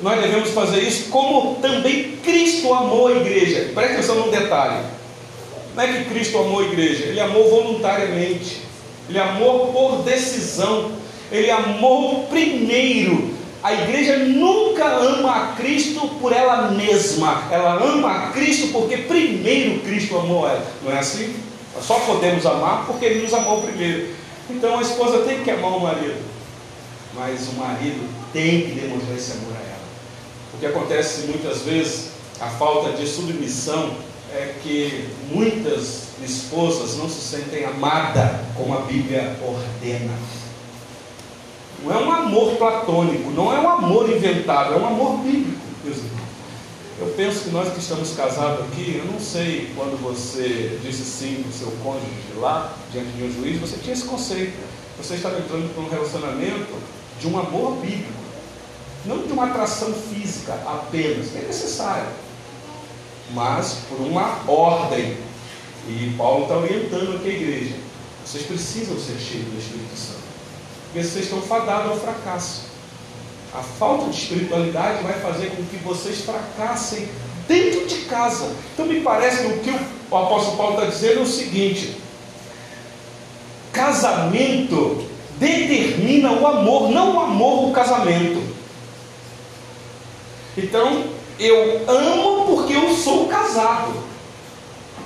nós 0.00 0.20
devemos 0.20 0.50
fazer 0.50 0.80
isso 0.80 1.10
como 1.10 1.56
também 1.56 2.16
Cristo 2.24 2.72
amou 2.72 3.08
a 3.08 3.12
igreja. 3.12 3.70
Presta 3.74 3.94
atenção 3.94 4.16
num 4.16 4.30
detalhe. 4.30 4.84
Não 5.74 5.82
é 5.82 5.92
que 5.92 6.10
Cristo 6.10 6.38
amou 6.38 6.60
a 6.60 6.64
igreja, 6.64 7.04
ele 7.04 7.20
amou 7.20 7.48
voluntariamente, 7.48 8.62
ele 9.08 9.18
amou 9.18 9.72
por 9.72 10.02
decisão, 10.02 10.92
ele 11.30 11.50
amou 11.50 12.26
primeiro 12.28 13.38
a 13.62 13.74
igreja 13.74 14.18
nunca 14.18 14.84
ama 14.84 15.34
a 15.34 15.46
Cristo 15.56 16.08
por 16.20 16.32
ela 16.32 16.70
mesma, 16.70 17.48
ela 17.50 17.74
ama 17.74 18.10
a 18.10 18.30
Cristo 18.30 18.68
porque 18.68 18.98
primeiro 18.98 19.80
Cristo 19.80 20.16
amou 20.16 20.48
ela, 20.48 20.64
não 20.82 20.92
é 20.92 20.98
assim? 20.98 21.34
Nós 21.74 21.84
só 21.84 21.94
podemos 22.00 22.46
amar 22.46 22.86
porque 22.86 23.04
Ele 23.04 23.22
nos 23.22 23.34
amou 23.34 23.60
primeiro. 23.60 24.14
Então 24.48 24.78
a 24.78 24.82
esposa 24.82 25.24
tem 25.24 25.42
que 25.42 25.50
amar 25.50 25.76
o 25.76 25.80
marido, 25.80 26.22
mas 27.14 27.48
o 27.48 27.52
marido 27.54 28.08
tem 28.32 28.62
que 28.62 28.80
demonstrar 28.80 29.16
esse 29.16 29.32
amor. 29.32 29.57
O 30.58 30.60
que 30.60 30.66
acontece 30.66 31.28
muitas 31.28 31.62
vezes, 31.62 32.08
a 32.40 32.46
falta 32.46 32.90
de 32.96 33.06
submissão, 33.06 33.94
é 34.34 34.56
que 34.60 35.08
muitas 35.30 36.08
esposas 36.20 36.96
não 36.96 37.08
se 37.08 37.20
sentem 37.20 37.64
amadas 37.64 38.28
como 38.56 38.76
a 38.76 38.80
Bíblia 38.80 39.38
ordena. 39.40 40.12
Não 41.84 41.92
é 41.92 41.98
um 41.98 42.10
amor 42.10 42.56
platônico, 42.56 43.30
não 43.30 43.52
é 43.56 43.60
um 43.60 43.68
amor 43.70 44.10
inventado, 44.10 44.74
é 44.74 44.76
um 44.78 44.86
amor 44.88 45.18
bíblico, 45.18 45.60
meus 45.84 45.98
irmãos. 45.98 46.28
Eu 46.98 47.06
penso 47.16 47.44
que 47.44 47.50
nós 47.50 47.72
que 47.72 47.78
estamos 47.78 48.16
casados 48.16 48.64
aqui, 48.64 48.96
eu 48.98 49.04
não 49.04 49.20
sei 49.20 49.72
quando 49.76 49.96
você 50.02 50.76
disse 50.82 51.04
sim 51.04 51.44
para 51.44 51.50
o 51.50 51.52
seu 51.52 51.70
cônjuge 51.84 52.34
lá, 52.36 52.76
diante 52.90 53.12
de 53.12 53.22
um 53.22 53.32
juiz, 53.32 53.60
você 53.60 53.76
tinha 53.76 53.92
esse 53.92 54.06
conceito. 54.06 54.58
Você 55.00 55.14
estava 55.14 55.38
entrando 55.38 55.72
para 55.72 55.84
um 55.84 55.88
relacionamento 55.88 56.74
de 57.20 57.28
um 57.28 57.38
amor 57.38 57.76
bíblico, 57.76 58.27
não 59.04 59.26
de 59.26 59.32
uma 59.32 59.46
atração 59.46 59.92
física 59.92 60.54
apenas, 60.66 61.34
é 61.34 61.46
necessário, 61.46 62.08
mas 63.32 63.78
por 63.88 64.00
uma 64.00 64.40
ordem. 64.46 65.16
E 65.88 66.14
Paulo 66.18 66.42
está 66.42 66.56
orientando 66.56 67.16
aqui 67.16 67.28
a 67.28 67.32
igreja. 67.32 67.74
Vocês 68.24 68.44
precisam 68.44 68.98
ser 68.98 69.18
cheios 69.18 69.46
do 69.46 69.58
Espírito 69.58 69.96
Santo 69.96 70.28
porque 70.88 71.02
vocês 71.02 71.24
estão 71.24 71.40
fadados 71.42 71.90
ao 71.92 71.98
fracasso. 71.98 72.62
A 73.54 73.62
falta 73.62 74.10
de 74.10 74.16
espiritualidade 74.16 75.02
vai 75.02 75.14
fazer 75.14 75.50
com 75.50 75.62
que 75.64 75.76
vocês 75.76 76.22
fracassem 76.22 77.08
dentro 77.46 77.86
de 77.86 77.96
casa. 78.06 78.50
Então 78.72 78.86
me 78.86 79.00
parece 79.00 79.42
que 79.42 79.48
o 79.48 79.58
que 79.60 79.70
o 80.10 80.16
apóstolo 80.16 80.56
Paulo 80.56 80.74
está 80.74 80.86
dizendo 80.86 81.20
é 81.20 81.22
o 81.22 81.26
seguinte: 81.26 81.96
casamento 83.72 85.06
determina 85.38 86.32
o 86.32 86.46
amor, 86.46 86.90
não 86.90 87.16
o 87.16 87.20
amor 87.20 87.68
o 87.68 87.72
casamento. 87.72 88.47
Então, 90.58 91.04
eu 91.38 91.82
amo 91.88 92.46
porque 92.46 92.74
eu 92.74 92.94
sou 92.94 93.26
casado 93.26 94.08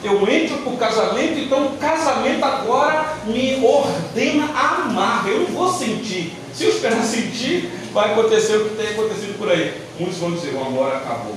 eu 0.04 0.28
entro 0.28 0.58
para 0.58 0.72
o 0.72 0.76
casamento, 0.76 1.38
então 1.38 1.66
o 1.66 1.76
casamento 1.76 2.44
agora 2.44 3.18
me 3.24 3.64
ordena 3.64 4.50
a 4.52 4.82
amar. 4.82 5.28
Eu 5.28 5.40
não 5.40 5.46
vou 5.46 5.72
sentir. 5.72 6.34
Se 6.52 6.64
eu 6.64 6.70
esperar 6.70 7.02
sentir, 7.06 7.70
vai 7.92 8.12
acontecer 8.12 8.56
o 8.56 8.68
que 8.68 8.76
tem 8.76 8.88
acontecido 8.88 9.38
por 9.38 9.48
aí. 9.48 9.80
Muitos 9.98 10.18
vão 10.18 10.32
dizer, 10.32 10.54
o 10.54 10.60
amor 10.60 10.92
acabou. 10.92 11.36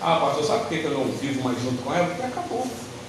Ah, 0.00 0.16
pastor, 0.16 0.44
sabe 0.44 0.60
por 0.60 0.68
que 0.68 0.84
eu 0.84 0.90
não 0.90 1.04
vivo 1.04 1.42
mais 1.44 1.62
junto 1.62 1.82
com 1.82 1.94
ela? 1.94 2.06
Porque 2.06 2.22
acabou. 2.22 2.66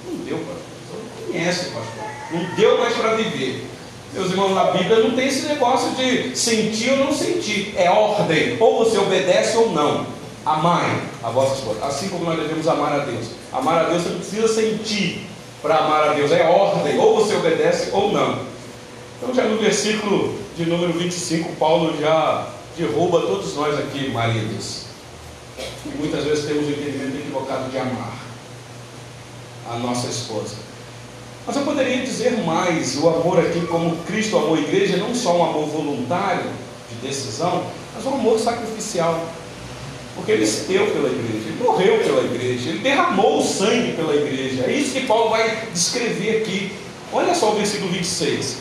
Não 0.08 0.18
deu, 0.24 0.38
pastor. 0.38 0.56
Não 0.94 1.34
conhece, 1.34 1.66
pastor. 1.72 2.06
Não 2.32 2.56
deu 2.56 2.78
mais 2.78 2.94
para 2.94 3.16
viver. 3.16 3.66
Meus 4.14 4.30
irmãos, 4.30 4.54
na 4.54 4.66
Bíblia 4.66 5.00
não 5.00 5.12
tem 5.16 5.28
esse 5.28 5.48
negócio 5.48 5.90
de 5.96 6.38
sentir 6.38 6.92
ou 6.92 7.06
não 7.06 7.14
sentir. 7.14 7.74
É 7.76 7.90
ordem. 7.90 8.56
Ou 8.60 8.86
você 8.86 9.00
obedece 9.00 9.58
ou 9.58 9.72
não. 9.72 10.06
Amai 10.46 11.02
a 11.24 11.30
vossa 11.32 11.56
esposa, 11.56 11.84
assim 11.84 12.08
como 12.10 12.26
nós 12.26 12.40
devemos 12.40 12.68
amar 12.68 12.94
a 12.94 13.00
Deus. 13.00 13.28
Amar 13.52 13.86
a 13.86 13.90
Deus 13.90 14.04
você 14.04 14.10
não 14.10 14.20
precisa 14.20 14.48
sentir 14.48 15.28
para 15.62 15.78
amar 15.78 16.10
a 16.10 16.14
Deus, 16.14 16.32
é 16.32 16.44
ordem, 16.44 17.00
ou 17.00 17.16
você 17.16 17.36
obedece 17.36 17.90
ou 17.92 18.12
não. 18.12 18.46
Então, 19.18 19.34
já 19.34 19.46
no 19.46 19.58
versículo 19.58 20.38
de 20.56 20.66
número 20.66 20.94
25, 20.94 21.56
Paulo 21.56 21.98
já 22.00 22.48
derruba 22.78 23.22
todos 23.22 23.56
nós 23.56 23.80
aqui, 23.80 24.12
maridos, 24.12 24.84
que 25.82 25.90
muitas 25.98 26.24
vezes 26.24 26.46
temos 26.46 26.68
o 26.68 26.70
entendimento 26.70 27.18
equivocado 27.18 27.72
de 27.72 27.80
amar 27.80 28.14
a 29.72 29.78
nossa 29.80 30.08
esposa. 30.08 30.58
Mas 31.48 31.56
eu 31.56 31.64
poderia 31.64 32.04
dizer 32.04 32.38
mais: 32.44 32.98
o 32.98 33.10
amor 33.10 33.40
aqui, 33.40 33.66
como 33.66 33.98
Cristo 34.04 34.38
amou 34.38 34.56
a 34.56 34.60
igreja, 34.60 34.98
não 34.98 35.16
só 35.16 35.36
um 35.38 35.44
amor 35.44 35.66
voluntário, 35.68 36.52
de 36.90 37.08
decisão, 37.08 37.66
mas 37.96 38.06
um 38.06 38.14
amor 38.14 38.40
sacrificial. 38.40 39.26
Porque 40.16 40.32
ele 40.32 40.46
se 40.46 40.62
deu 40.72 40.88
pela 40.88 41.10
igreja, 41.10 41.50
ele 41.50 41.58
morreu 41.62 42.00
pela 42.00 42.24
igreja, 42.24 42.70
ele 42.70 42.80
derramou 42.80 43.40
o 43.40 43.44
sangue 43.44 43.94
pela 43.94 44.16
igreja. 44.16 44.64
É 44.66 44.72
isso 44.72 44.94
que 44.94 45.06
Paulo 45.06 45.30
vai 45.30 45.68
descrever 45.74 46.38
aqui. 46.38 46.72
Olha 47.12 47.36
só 47.36 47.52
o 47.52 47.56
versículo 47.56 47.92
26. 47.92 48.58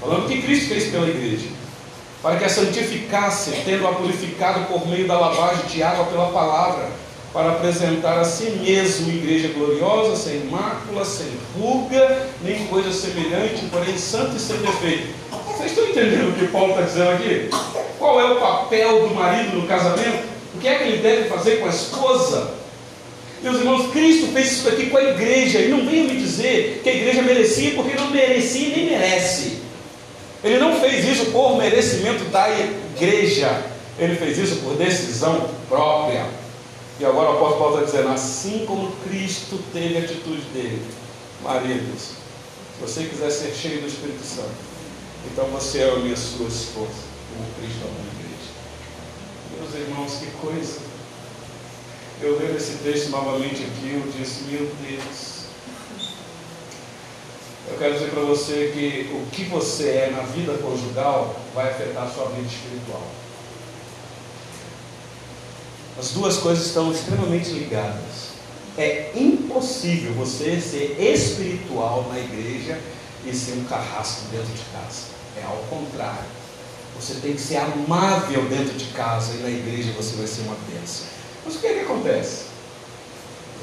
Falando 0.00 0.28
que 0.28 0.40
Cristo 0.40 0.68
fez 0.68 0.90
pela 0.90 1.08
igreja. 1.08 1.48
Para 2.22 2.36
que 2.36 2.44
a 2.44 2.48
santificasse, 2.48 3.50
tendo-a 3.64 3.92
purificado 3.92 4.66
por 4.66 4.86
meio 4.86 5.06
da 5.06 5.18
lavagem 5.18 5.66
de 5.66 5.82
água 5.82 6.04
pela 6.04 6.30
palavra, 6.30 6.88
para 7.32 7.52
apresentar 7.52 8.18
a 8.18 8.24
si 8.24 8.50
mesmo 8.50 9.10
igreja 9.10 9.48
gloriosa, 9.48 10.16
sem 10.16 10.44
mácula, 10.46 11.04
sem 11.04 11.28
ruga, 11.56 12.26
nem 12.42 12.66
coisa 12.66 12.92
semelhante, 12.92 13.66
porém 13.70 13.96
santo 13.96 14.36
e 14.36 14.40
sem 14.40 14.56
defeito. 14.58 15.08
Vocês 15.46 15.70
estão 15.70 15.88
entendendo 15.88 16.30
o 16.30 16.32
que 16.32 16.48
Paulo 16.48 16.70
está 16.70 16.82
dizendo 16.82 17.10
aqui? 17.10 17.50
Qual 18.00 18.18
é 18.18 18.32
o 18.32 18.40
papel 18.40 19.08
do 19.08 19.14
marido 19.14 19.58
no 19.58 19.68
casamento? 19.68 20.24
O 20.54 20.58
que 20.58 20.66
é 20.66 20.74
que 20.76 20.84
ele 20.84 21.02
deve 21.02 21.28
fazer 21.28 21.60
com 21.60 21.66
a 21.66 21.68
esposa? 21.68 22.54
Meus 23.42 23.58
irmãos, 23.58 23.92
Cristo 23.92 24.28
fez 24.32 24.52
isso 24.52 24.68
aqui 24.70 24.86
com 24.86 24.96
a 24.96 25.02
igreja. 25.02 25.58
E 25.58 25.68
não 25.68 25.84
venha 25.84 26.04
me 26.04 26.18
dizer 26.18 26.80
que 26.82 26.88
a 26.88 26.94
igreja 26.94 27.20
merecia, 27.20 27.74
porque 27.74 27.94
não 27.94 28.10
merecia 28.10 28.68
e 28.68 28.70
nem 28.70 28.90
merece. 28.90 29.58
Ele 30.42 30.58
não 30.58 30.80
fez 30.80 31.04
isso 31.04 31.26
por 31.26 31.58
merecimento 31.58 32.24
da 32.30 32.48
igreja. 32.48 33.64
Ele 33.98 34.16
fez 34.16 34.38
isso 34.38 34.56
por 34.56 34.76
decisão 34.76 35.50
própria. 35.68 36.26
E 36.98 37.04
agora 37.04 37.30
o 37.30 37.32
apóstolo 37.34 37.58
Paulo 37.58 37.80
está 37.80 37.98
dizendo: 37.98 38.14
assim 38.14 38.64
como 38.66 38.92
Cristo 39.06 39.60
teve 39.74 39.98
a 39.98 40.00
atitude 40.00 40.42
dele, 40.54 40.82
maridos, 41.42 42.00
se 42.00 42.80
você 42.80 43.04
quiser 43.04 43.30
ser 43.30 43.54
cheio 43.54 43.82
do 43.82 43.88
Espírito 43.88 44.24
Santo, 44.24 44.48
então 45.30 45.44
você 45.46 45.80
é 45.80 45.84
a 45.84 46.16
sua 46.16 46.48
esposa, 46.48 47.09
como 47.32 47.54
Cristo 47.54 47.84
amou 47.84 48.00
a 48.00 48.14
igreja. 48.14 48.50
Meus 49.56 49.74
irmãos, 49.74 50.12
que 50.18 50.30
coisa! 50.38 50.90
Eu 52.22 52.38
lendo 52.38 52.56
esse 52.56 52.78
texto 52.82 53.08
novamente 53.08 53.64
aqui, 53.64 53.94
eu 53.94 54.12
disse: 54.12 54.42
Meu 54.44 54.70
Deus. 54.86 55.40
Eu 57.68 57.78
quero 57.78 57.94
dizer 57.94 58.10
para 58.10 58.22
você 58.22 58.72
que 58.74 59.14
o 59.14 59.30
que 59.30 59.44
você 59.44 59.90
é 59.90 60.10
na 60.10 60.22
vida 60.22 60.54
conjugal 60.54 61.36
vai 61.54 61.70
afetar 61.70 62.10
sua 62.12 62.26
vida 62.30 62.48
espiritual. 62.48 63.06
As 65.98 66.10
duas 66.10 66.38
coisas 66.38 66.66
estão 66.66 66.90
extremamente 66.90 67.50
ligadas. 67.50 68.30
É 68.76 69.12
impossível 69.14 70.12
você 70.14 70.60
ser 70.60 71.00
espiritual 71.00 72.06
na 72.10 72.18
igreja 72.18 72.78
e 73.26 73.34
ser 73.34 73.52
um 73.52 73.64
carrasco 73.64 74.22
dentro 74.30 74.52
de 74.52 74.62
casa. 74.72 75.08
É 75.36 75.44
ao 75.44 75.58
contrário. 75.68 76.39
Você 76.98 77.14
tem 77.14 77.32
que 77.32 77.40
ser 77.40 77.56
amável 77.56 78.42
dentro 78.44 78.74
de 78.74 78.86
casa 78.86 79.34
e 79.34 79.42
na 79.42 79.48
igreja 79.48 79.92
você 79.96 80.16
vai 80.16 80.26
ser 80.26 80.42
uma 80.42 80.56
bênção. 80.68 81.06
Mas 81.44 81.56
o 81.56 81.58
que, 81.58 81.66
é 81.66 81.74
que 81.74 81.80
acontece? 81.80 82.50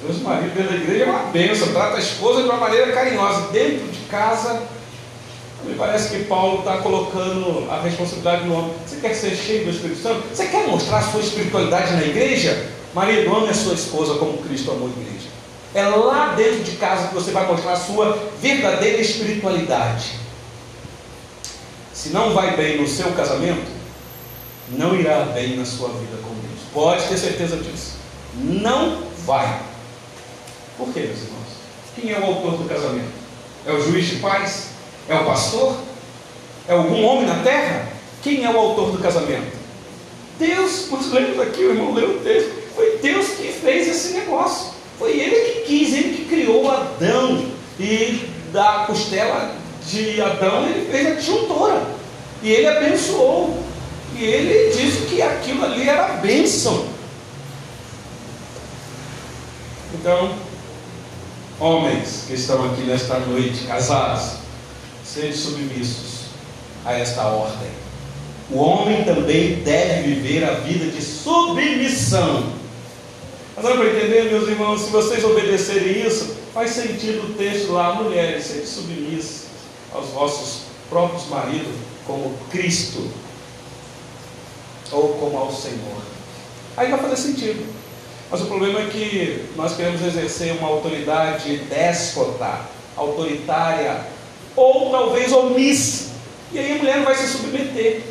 Os 0.07 0.21
maridos 0.21 0.53
dentro 0.53 0.71
da 0.71 0.77
igreja 0.77 1.05
é 1.05 1.09
uma 1.09 1.23
bênção, 1.31 1.71
trata 1.71 1.97
a 1.97 1.99
esposa 1.99 2.43
de 2.43 2.49
uma 2.49 2.57
maneira 2.57 2.91
carinhosa. 2.91 3.51
Dentro 3.51 3.87
de 3.87 3.99
casa 4.09 4.61
me 5.63 5.75
parece 5.75 6.09
que 6.09 6.23
Paulo 6.25 6.59
está 6.59 6.77
colocando 6.77 7.69
a 7.69 7.81
responsabilidade 7.81 8.45
no 8.45 8.57
homem. 8.57 8.73
Você 8.85 8.97
quer 8.97 9.13
ser 9.13 9.35
cheio 9.35 9.65
do 9.65 9.71
Espírito 9.71 10.01
Santo? 10.01 10.23
Você 10.33 10.47
quer 10.47 10.67
mostrar 10.67 10.99
a 10.99 11.03
sua 11.03 11.21
espiritualidade 11.21 11.93
na 11.93 12.03
igreja? 12.03 12.69
Marido, 12.93 13.35
ame 13.35 13.49
a 13.49 13.53
sua 13.53 13.73
esposa 13.73 14.15
como 14.15 14.37
Cristo 14.39 14.71
amou 14.71 14.87
a 14.87 15.01
igreja. 15.01 15.27
É 15.73 15.83
lá 15.83 16.33
dentro 16.35 16.63
de 16.63 16.71
casa 16.77 17.09
que 17.09 17.13
você 17.13 17.31
vai 17.31 17.45
mostrar 17.47 17.73
a 17.73 17.77
sua 17.77 18.17
verdadeira 18.39 19.01
espiritualidade. 19.01 20.11
Se 21.97 22.09
não 22.09 22.31
vai 22.31 22.55
bem 22.55 22.79
no 22.79 22.87
seu 22.87 23.11
casamento, 23.13 23.71
não 24.69 24.95
irá 24.95 25.21
bem 25.33 25.57
na 25.57 25.65
sua 25.65 25.89
vida 25.89 26.15
com 26.21 26.29
Deus. 26.29 26.59
Pode 26.71 27.07
ter 27.07 27.17
certeza 27.17 27.57
disso. 27.57 27.93
Não 28.35 29.01
vai. 29.25 29.61
Por 30.77 30.93
quê, 30.93 30.99
meus 30.99 31.23
irmãos? 31.23 31.47
Quem 31.95 32.11
é 32.11 32.19
o 32.19 32.23
autor 32.23 32.57
do 32.57 32.69
casamento? 32.69 33.11
É 33.65 33.71
o 33.71 33.83
juiz 33.83 34.05
de 34.05 34.17
paz? 34.17 34.67
É 35.09 35.15
o 35.15 35.25
pastor? 35.25 35.75
É 36.67 36.73
algum 36.73 37.03
homem 37.03 37.25
na 37.25 37.41
terra? 37.41 37.91
Quem 38.21 38.45
é 38.45 38.51
o 38.51 38.59
autor 38.59 38.91
do 38.91 38.99
casamento? 38.99 39.57
Deus, 40.37 40.91
nós 40.91 41.09
lemos 41.11 41.39
aqui, 41.39 41.61
o 41.61 41.71
irmão 41.71 41.95
leu 41.95 42.17
o 42.17 42.19
texto, 42.19 42.75
foi 42.75 42.99
Deus 43.01 43.29
que 43.29 43.51
fez 43.51 43.87
esse 43.87 44.13
negócio. 44.13 44.71
Foi 44.99 45.19
ele 45.19 45.35
que 45.35 45.61
quis, 45.61 45.95
ele 45.95 46.15
que 46.15 46.25
criou 46.25 46.69
Adão. 46.69 47.43
E 47.79 48.29
da 48.53 48.83
costela 48.85 49.55
de 49.87 50.21
Adão 50.21 50.67
ele 50.67 50.91
fez 50.91 51.07
a 51.07 51.11
disjuntora. 51.11 51.81
E 52.43 52.51
ele 52.51 52.67
abençoou. 52.67 53.63
E 54.15 54.23
ele 54.23 54.75
disse 54.75 55.05
que 55.07 55.21
aquilo 55.21 55.63
ali 55.63 55.87
era 55.87 56.17
bênção. 56.17 56.87
Então, 59.93 60.35
homens 61.59 62.25
que 62.27 62.33
estão 62.33 62.65
aqui 62.65 62.81
nesta 62.81 63.19
noite, 63.19 63.65
casados, 63.65 64.37
sejam 65.03 65.51
submissos 65.51 66.27
a 66.85 66.93
esta 66.93 67.23
ordem. 67.23 67.69
O 68.49 68.59
homem 68.59 69.03
também 69.03 69.55
deve 69.63 70.13
viver 70.13 70.43
a 70.43 70.53
vida 70.55 70.85
de 70.85 71.01
submissão. 71.01 72.53
Agora, 73.55 73.77
para 73.77 73.89
entender, 73.89 74.31
meus 74.31 74.47
irmãos, 74.47 74.81
se 74.81 74.89
vocês 74.91 75.23
obedecerem 75.23 76.05
isso, 76.05 76.35
faz 76.53 76.71
sentido 76.71 77.27
o 77.27 77.33
texto 77.33 77.71
lá, 77.71 77.95
mulheres, 77.95 78.45
sejam 78.45 78.65
submissas 78.65 79.46
aos 79.97 80.09
vossos 80.09 80.61
próprios 80.89 81.27
maridos, 81.27 81.75
como 82.05 82.33
Cristo, 82.49 83.09
ou 84.91 85.09
como 85.15 85.37
ao 85.37 85.51
Senhor. 85.51 86.01
Aí 86.77 86.89
vai 86.89 86.99
fazer 86.99 87.17
sentido. 87.17 87.65
Mas 88.29 88.41
o 88.41 88.45
problema 88.45 88.79
é 88.79 88.85
que 88.85 89.45
nós 89.55 89.75
queremos 89.75 90.01
exercer 90.01 90.53
uma 90.53 90.67
autoridade 90.67 91.57
déspota, 91.69 92.61
autoritária, 92.95 94.05
ou 94.55 94.91
talvez 94.91 95.31
omissa. 95.31 96.11
E 96.51 96.59
aí 96.59 96.73
a 96.73 96.75
mulher 96.75 97.03
vai 97.03 97.15
se 97.15 97.27
submeter. 97.27 98.03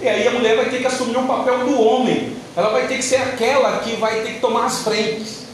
E 0.00 0.08
aí 0.08 0.26
a 0.26 0.30
mulher 0.30 0.56
vai 0.56 0.70
ter 0.70 0.78
que 0.78 0.86
assumir 0.86 1.16
o 1.16 1.26
papel 1.26 1.66
do 1.66 1.80
homem. 1.80 2.36
Ela 2.56 2.70
vai 2.70 2.86
ter 2.86 2.96
que 2.96 3.02
ser 3.02 3.16
aquela 3.16 3.78
que 3.78 3.96
vai 3.96 4.22
ter 4.22 4.34
que 4.34 4.40
tomar 4.40 4.66
as 4.66 4.82
frentes. 4.82 5.44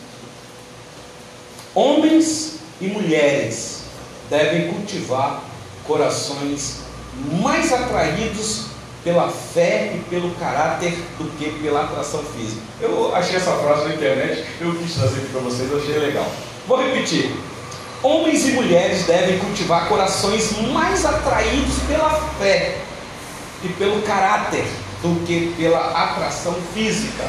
Homens 1.75 2.57
e 2.81 2.89
mulheres 2.89 3.80
devem 4.31 4.73
cultivar 4.73 5.43
corações 5.85 6.83
mais 7.43 7.73
atraídos 7.73 8.67
pela 9.03 9.29
fé 9.29 9.93
e 9.97 9.99
pelo 10.09 10.31
caráter 10.37 10.93
do 11.19 11.25
que 11.37 11.51
pela 11.61 11.85
atração 11.85 12.23
física. 12.23 12.61
Eu 12.81 13.15
achei 13.15 13.37
essa 13.37 13.53
frase 13.57 13.89
na 13.89 13.95
internet, 13.95 14.45
eu 14.61 14.75
quis 14.77 14.95
trazer 14.95 15.21
para 15.33 15.41
vocês, 15.41 15.69
achei 15.75 15.99
legal. 15.99 16.27
Vou 16.69 16.81
repetir. 16.81 17.35
Homens 18.03 18.47
e 18.49 18.53
mulheres 18.53 19.05
devem 19.07 19.39
cultivar 19.39 19.89
corações 19.89 20.57
mais 20.73 21.05
atraídos 21.05 21.75
pela 21.87 22.11
fé 22.39 22.79
e 23.63 23.69
pelo 23.69 24.01
caráter 24.03 24.65
do 25.03 25.27
que 25.27 25.55
pela 25.57 25.91
atração 25.91 26.55
física. 26.73 27.25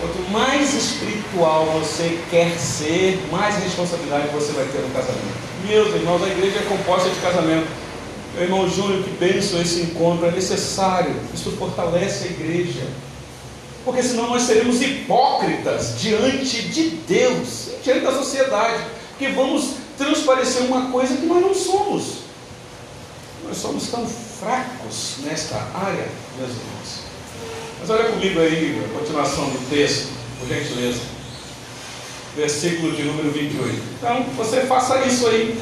Quanto 0.00 0.30
mais 0.30 0.72
espiritual 0.72 1.66
você 1.66 2.18
quer 2.30 2.58
ser, 2.58 3.20
mais 3.30 3.62
responsabilidade 3.62 4.28
você 4.28 4.52
vai 4.52 4.64
ter 4.64 4.78
no 4.78 4.88
casamento. 4.94 5.50
Meus 5.66 5.94
irmãos, 5.94 6.22
a 6.22 6.28
igreja 6.28 6.60
é 6.60 6.62
composta 6.62 7.10
de 7.10 7.16
casamento. 7.16 7.68
Meu 8.34 8.44
irmão 8.44 8.66
Júnior, 8.66 9.02
que 9.04 9.10
benção 9.10 9.60
esse 9.60 9.82
encontro, 9.82 10.26
é 10.26 10.30
necessário. 10.30 11.14
Isso 11.34 11.50
fortalece 11.52 12.28
a 12.28 12.30
igreja. 12.30 12.86
Porque 13.84 14.02
senão 14.02 14.28
nós 14.30 14.42
seremos 14.42 14.80
hipócritas 14.80 16.00
diante 16.00 16.62
de 16.62 16.90
Deus, 17.06 17.68
diante 17.84 18.00
da 18.00 18.12
sociedade, 18.12 18.82
que 19.18 19.28
vamos 19.28 19.74
transparecer 19.98 20.62
uma 20.62 20.90
coisa 20.90 21.14
que 21.14 21.26
nós 21.26 21.42
não 21.42 21.54
somos. 21.54 22.20
Nós 23.46 23.58
somos 23.58 23.88
tão 23.88 24.06
fracos 24.06 25.16
nesta 25.24 25.56
área, 25.74 26.08
meus 26.38 26.50
irmãos. 26.50 27.09
Mas 27.80 27.88
olha 27.88 28.04
comigo 28.10 28.38
aí 28.40 28.84
a 28.84 28.98
continuação 28.98 29.44
do 29.44 29.70
texto, 29.70 30.08
por 30.38 30.46
gentileza. 30.48 31.00
Versículo 32.36 32.92
de 32.92 33.02
número 33.04 33.30
28. 33.30 33.82
Então, 33.98 34.24
você 34.36 34.60
faça 34.62 35.04
isso 35.06 35.26
aí. 35.26 35.58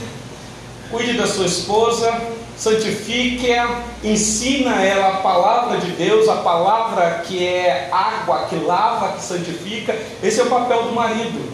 Cuide 0.91 1.17
da 1.17 1.27
sua 1.27 1.47
esposa, 1.47 2.21
santifique-a, 2.57 3.83
ensina 4.03 4.83
ela 4.83 5.09
a 5.09 5.17
palavra 5.19 5.79
de 5.79 5.93
Deus, 5.93 6.29
a 6.29 6.37
palavra 6.37 7.23
que 7.27 7.47
é 7.47 7.89
água, 7.93 8.47
que 8.49 8.57
lava, 8.57 9.13
que 9.13 9.23
santifica. 9.23 9.97
Esse 10.23 10.41
é 10.41 10.43
o 10.43 10.49
papel 10.49 10.85
do 10.85 10.93
marido. 10.93 11.53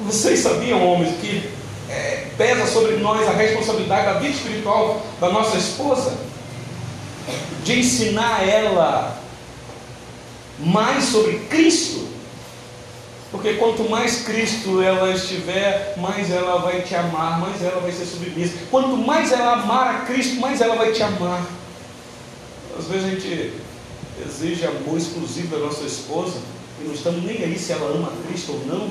Vocês 0.00 0.40
sabiam, 0.40 0.86
homens, 0.86 1.16
que 1.20 1.50
é, 1.90 2.26
pesa 2.36 2.66
sobre 2.66 2.96
nós 2.96 3.26
a 3.26 3.32
responsabilidade 3.32 4.06
da 4.06 4.12
vida 4.14 4.34
espiritual 4.34 5.02
da 5.20 5.30
nossa 5.30 5.56
esposa? 5.56 6.16
De 7.64 7.80
ensinar 7.80 8.46
ela 8.46 9.23
mais 10.58 11.04
sobre 11.04 11.38
Cristo. 11.50 12.04
Porque 13.30 13.54
quanto 13.54 13.88
mais 13.90 14.22
Cristo 14.22 14.80
ela 14.80 15.12
estiver, 15.12 15.94
mais 15.96 16.30
ela 16.30 16.58
vai 16.58 16.82
te 16.82 16.94
amar, 16.94 17.40
mais 17.40 17.60
ela 17.62 17.80
vai 17.80 17.90
ser 17.90 18.06
submissa. 18.06 18.54
Quanto 18.70 18.96
mais 18.96 19.32
ela 19.32 19.54
amar 19.54 19.96
a 19.96 19.98
Cristo, 20.00 20.36
mais 20.36 20.60
ela 20.60 20.76
vai 20.76 20.92
te 20.92 21.02
amar. 21.02 21.44
Às 22.78 22.86
vezes 22.86 23.04
a 23.04 23.10
gente 23.10 23.52
exige 24.24 24.64
amor 24.64 24.96
exclusivo 24.96 25.56
da 25.56 25.66
nossa 25.66 25.84
esposa 25.84 26.38
e 26.80 26.84
não 26.84 26.94
estamos 26.94 27.24
nem 27.24 27.42
aí 27.42 27.58
se 27.58 27.72
ela 27.72 27.90
ama 27.90 28.08
a 28.08 28.28
Cristo 28.28 28.52
ou 28.52 28.66
não. 28.66 28.90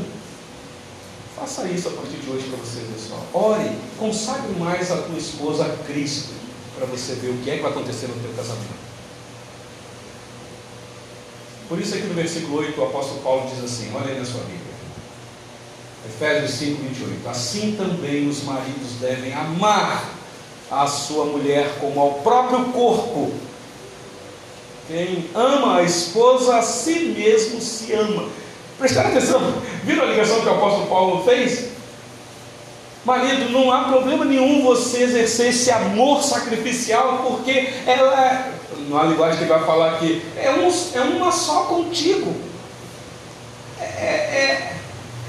Faça 1.37 1.67
isso 1.69 1.87
a 1.87 1.91
partir 1.91 2.17
de 2.17 2.29
hoje 2.29 2.45
para 2.47 2.57
você, 2.57 2.81
pessoal. 2.93 3.25
Ore, 3.33 3.71
consagre 3.97 4.53
mais 4.59 4.91
a 4.91 4.97
tua 4.97 5.17
esposa 5.17 5.65
a 5.65 5.69
Cristo, 5.85 6.33
para 6.77 6.85
você 6.85 7.13
ver 7.15 7.29
o 7.29 7.37
que 7.37 7.49
é 7.49 7.55
que 7.55 7.61
vai 7.61 7.71
acontecer 7.71 8.07
no 8.07 8.15
teu 8.15 8.31
casamento. 8.33 8.92
Por 11.67 11.79
isso 11.79 11.95
aqui 11.95 12.05
no 12.05 12.13
versículo 12.13 12.59
8 12.59 12.79
o 12.79 12.83
apóstolo 12.83 13.21
Paulo 13.21 13.49
diz 13.49 13.63
assim, 13.63 13.91
olha 13.95 14.11
aí 14.11 14.19
na 14.19 14.25
sua 14.25 14.41
Bíblia. 14.41 14.61
Efésios 16.05 16.51
5, 16.51 16.83
28. 16.83 17.29
Assim 17.29 17.75
também 17.77 18.27
os 18.27 18.43
maridos 18.43 18.91
devem 18.99 19.33
amar 19.33 20.09
a 20.69 20.87
sua 20.87 21.25
mulher 21.25 21.77
como 21.79 21.99
ao 21.99 22.13
próprio 22.15 22.65
corpo. 22.65 23.31
Quem 24.87 25.29
ama 25.33 25.77
a 25.77 25.83
esposa, 25.83 26.57
a 26.57 26.61
si 26.61 27.15
mesmo 27.17 27.61
se 27.61 27.93
ama. 27.93 28.27
Prestaram 28.77 29.11
atenção? 29.11 29.61
Viram 29.83 30.03
a 30.03 30.07
ligação 30.07 30.41
que 30.41 30.47
o 30.47 30.51
apóstolo 30.51 30.87
Paulo 30.87 31.23
fez? 31.23 31.69
Marido, 33.05 33.51
não 33.51 33.71
há 33.71 33.85
problema 33.85 34.25
nenhum 34.25 34.63
você 34.63 35.03
exercer 35.03 35.49
esse 35.49 35.69
amor 35.69 36.23
sacrificial, 36.23 37.23
porque 37.27 37.69
ela, 37.85 38.52
é, 38.77 38.93
na 38.93 39.03
linguagem 39.03 39.39
que 39.39 39.45
vai 39.45 39.63
falar 39.65 39.93
aqui, 39.93 40.21
é, 40.35 40.51
um, 40.51 40.69
é 40.95 41.01
uma 41.01 41.31
só 41.31 41.63
contigo. 41.63 42.33
É, 43.79 43.83
é, 43.83 44.73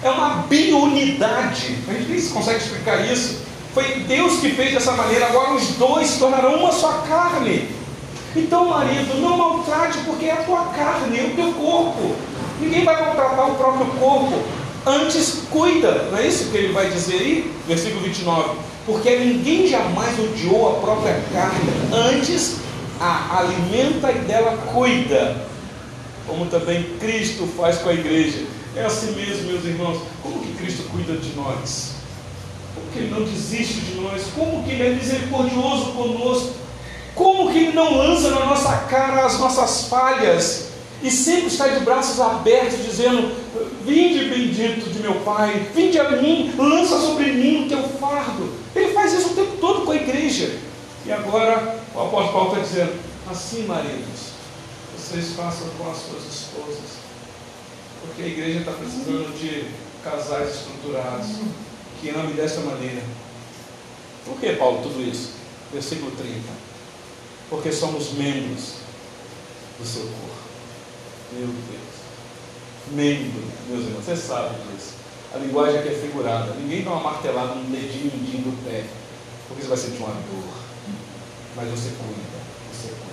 é 0.03 0.11
uma 0.11 0.45
biunidade. 0.49 1.79
A 1.89 1.93
gente 1.93 2.11
nem 2.11 2.29
consegue 2.29 2.59
explicar 2.59 3.05
isso. 3.11 3.43
Foi 3.73 3.85
Deus 4.01 4.39
que 4.41 4.51
fez 4.51 4.73
dessa 4.73 4.93
maneira, 4.93 5.27
agora 5.27 5.55
os 5.55 5.71
dois 5.71 6.07
se 6.07 6.19
tornarão 6.19 6.55
uma 6.57 6.71
só 6.71 7.05
carne. 7.09 7.69
Então, 8.37 8.69
marido, 8.69 9.21
não 9.21 9.37
maltrate, 9.37 9.99
porque 10.07 10.27
é 10.27 10.33
a 10.33 10.43
tua 10.43 10.67
carne, 10.67 11.19
é 11.19 11.25
o 11.25 11.35
teu 11.35 11.53
corpo. 11.53 12.15
Ninguém 12.61 12.85
vai 12.85 13.01
maltratar 13.01 13.51
o 13.51 13.55
próprio 13.57 13.87
corpo. 13.99 14.43
Antes 14.87 15.43
cuida, 15.51 16.09
não 16.11 16.19
é 16.19 16.27
isso 16.27 16.51
que 16.51 16.57
ele 16.57 16.73
vai 16.73 16.89
dizer 16.89 17.17
aí? 17.17 17.53
Versículo 17.67 18.03
29. 18.03 18.59
Porque 18.87 19.17
ninguém 19.19 19.67
jamais 19.67 20.19
odiou 20.19 20.77
a 20.77 20.81
própria 20.81 21.21
carne, 21.33 21.71
antes 21.91 22.59
a 23.01 23.39
alimenta 23.39 24.11
e 24.13 24.19
dela 24.21 24.57
cuida, 24.73 25.37
como 26.27 26.47
também 26.47 26.83
Cristo 26.99 27.47
faz 27.57 27.79
com 27.79 27.89
a 27.89 27.95
igreja. 27.95 28.45
É 28.77 28.85
assim 28.85 29.13
mesmo, 29.13 29.53
meus 29.53 29.65
irmãos. 29.65 30.03
Como 30.23 30.41
que 30.41 30.55
Cristo 30.55 30.85
cuida 30.91 31.17
de 31.17 31.35
nós? 31.37 31.95
Como 32.75 32.87
que 32.93 32.99
Ele 32.99 33.11
não 33.11 33.23
desiste 33.23 33.81
de 33.81 34.01
nós? 34.01 34.25
Como 34.35 34.65
que 34.65 34.71
Ele 34.71 34.83
é 34.83 34.91
misericordioso 34.91 35.93
conosco? 35.93 36.55
Como 37.15 37.53
que 37.53 37.59
Ele 37.59 37.73
não 37.73 37.97
lança 37.97 38.31
na 38.31 38.47
nossa 38.47 38.73
cara 38.89 39.25
as 39.25 39.39
nossas 39.39 39.87
falhas? 39.89 40.75
E 41.03 41.11
sempre 41.11 41.47
está 41.49 41.69
de 41.69 41.85
braços 41.85 42.19
abertos, 42.21 42.85
dizendo: 42.85 43.31
Vinde 43.85 44.25
bendito 44.25 44.91
de 44.91 44.99
meu 45.01 45.17
Pai, 45.17 45.69
vinde 45.75 45.99
a 46.01 46.11
mim, 46.11 46.53
lança 46.57 46.99
sobre 46.99 47.33
mim 47.33 47.67
o 47.67 47.69
teu 47.69 47.83
fardo. 48.01 48.51
Ele 48.75 48.93
faz 48.93 49.13
isso 49.13 49.33
o 49.33 49.35
tempo 49.35 49.57
todo 49.61 49.85
com 49.85 49.93
a 49.93 49.97
igreja. 49.97 50.59
E 51.07 51.13
agora 51.13 51.84
o 51.95 52.01
apóstolo 52.01 52.33
Paulo 52.33 52.49
está 52.49 52.63
dizendo: 52.63 53.01
Assim, 53.31 53.67
maridos, 53.67 54.35
vocês 54.97 55.33
façam 55.33 55.69
com 55.79 55.91
as 55.91 55.99
suas 55.99 56.25
esposas. 56.25 57.05
Porque 58.01 58.23
a 58.23 58.27
igreja 58.27 58.61
está 58.61 58.73
precisando 58.73 59.39
de 59.39 59.71
casais 60.03 60.57
estruturados 60.57 61.29
que 62.01 62.11
amem 62.11 62.35
dessa 62.35 62.61
maneira. 62.61 63.03
Por 64.27 64.39
que, 64.39 64.53
Paulo, 64.55 64.83
tudo 64.83 65.01
isso? 65.01 65.33
Versículo 65.73 66.11
30. 66.11 66.41
Porque 67.49 67.73
somos 67.73 68.13
membros 68.13 68.75
do 69.79 69.87
seu 69.87 70.03
corpo. 70.03 70.45
Meu 71.33 71.47
Deus. 71.47 71.95
Membro, 72.93 73.43
meus 73.69 73.87
irmãos, 73.87 74.05
você 74.05 74.17
sabe 74.17 74.57
disso. 74.57 74.95
A 75.35 75.39
linguagem 75.39 75.81
aqui 75.81 75.89
é 75.89 75.99
figurada. 75.99 76.55
Ninguém 76.55 76.85
dá 76.85 76.91
uma 76.91 77.01
martelada 77.01 77.55
no 77.55 77.71
dedinho 77.71 78.13
mindinho 78.15 78.43
do 78.45 78.65
pé, 78.65 78.85
porque 79.49 79.63
você 79.63 79.69
vai 79.69 79.79
sentir 79.79 80.03
uma 80.03 80.15
dor. 80.15 80.64
Mas 81.57 81.69
você 81.69 81.91
cuida, 81.91 82.39
você 82.73 82.89
cuida. 82.89 83.05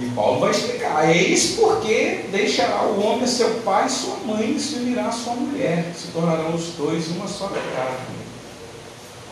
E 0.00 0.10
Paulo 0.14 0.40
vai 0.40 0.50
explicar. 0.50 1.14
Eis 1.14 1.54
porque 1.56 2.26
deixará 2.30 2.82
o 2.82 3.00
homem 3.00 3.26
seu 3.26 3.60
pai 3.60 3.86
e 3.86 3.90
sua 3.90 4.16
mãe 4.18 4.56
e 4.56 4.60
se 4.60 4.76
unirá 4.76 5.06
a 5.06 5.12
sua 5.12 5.34
mulher. 5.34 5.92
Se 5.94 6.08
tornarão 6.08 6.54
os 6.54 6.68
dois 6.76 7.08
uma 7.08 7.28
só 7.28 7.48
carne. 7.48 8.16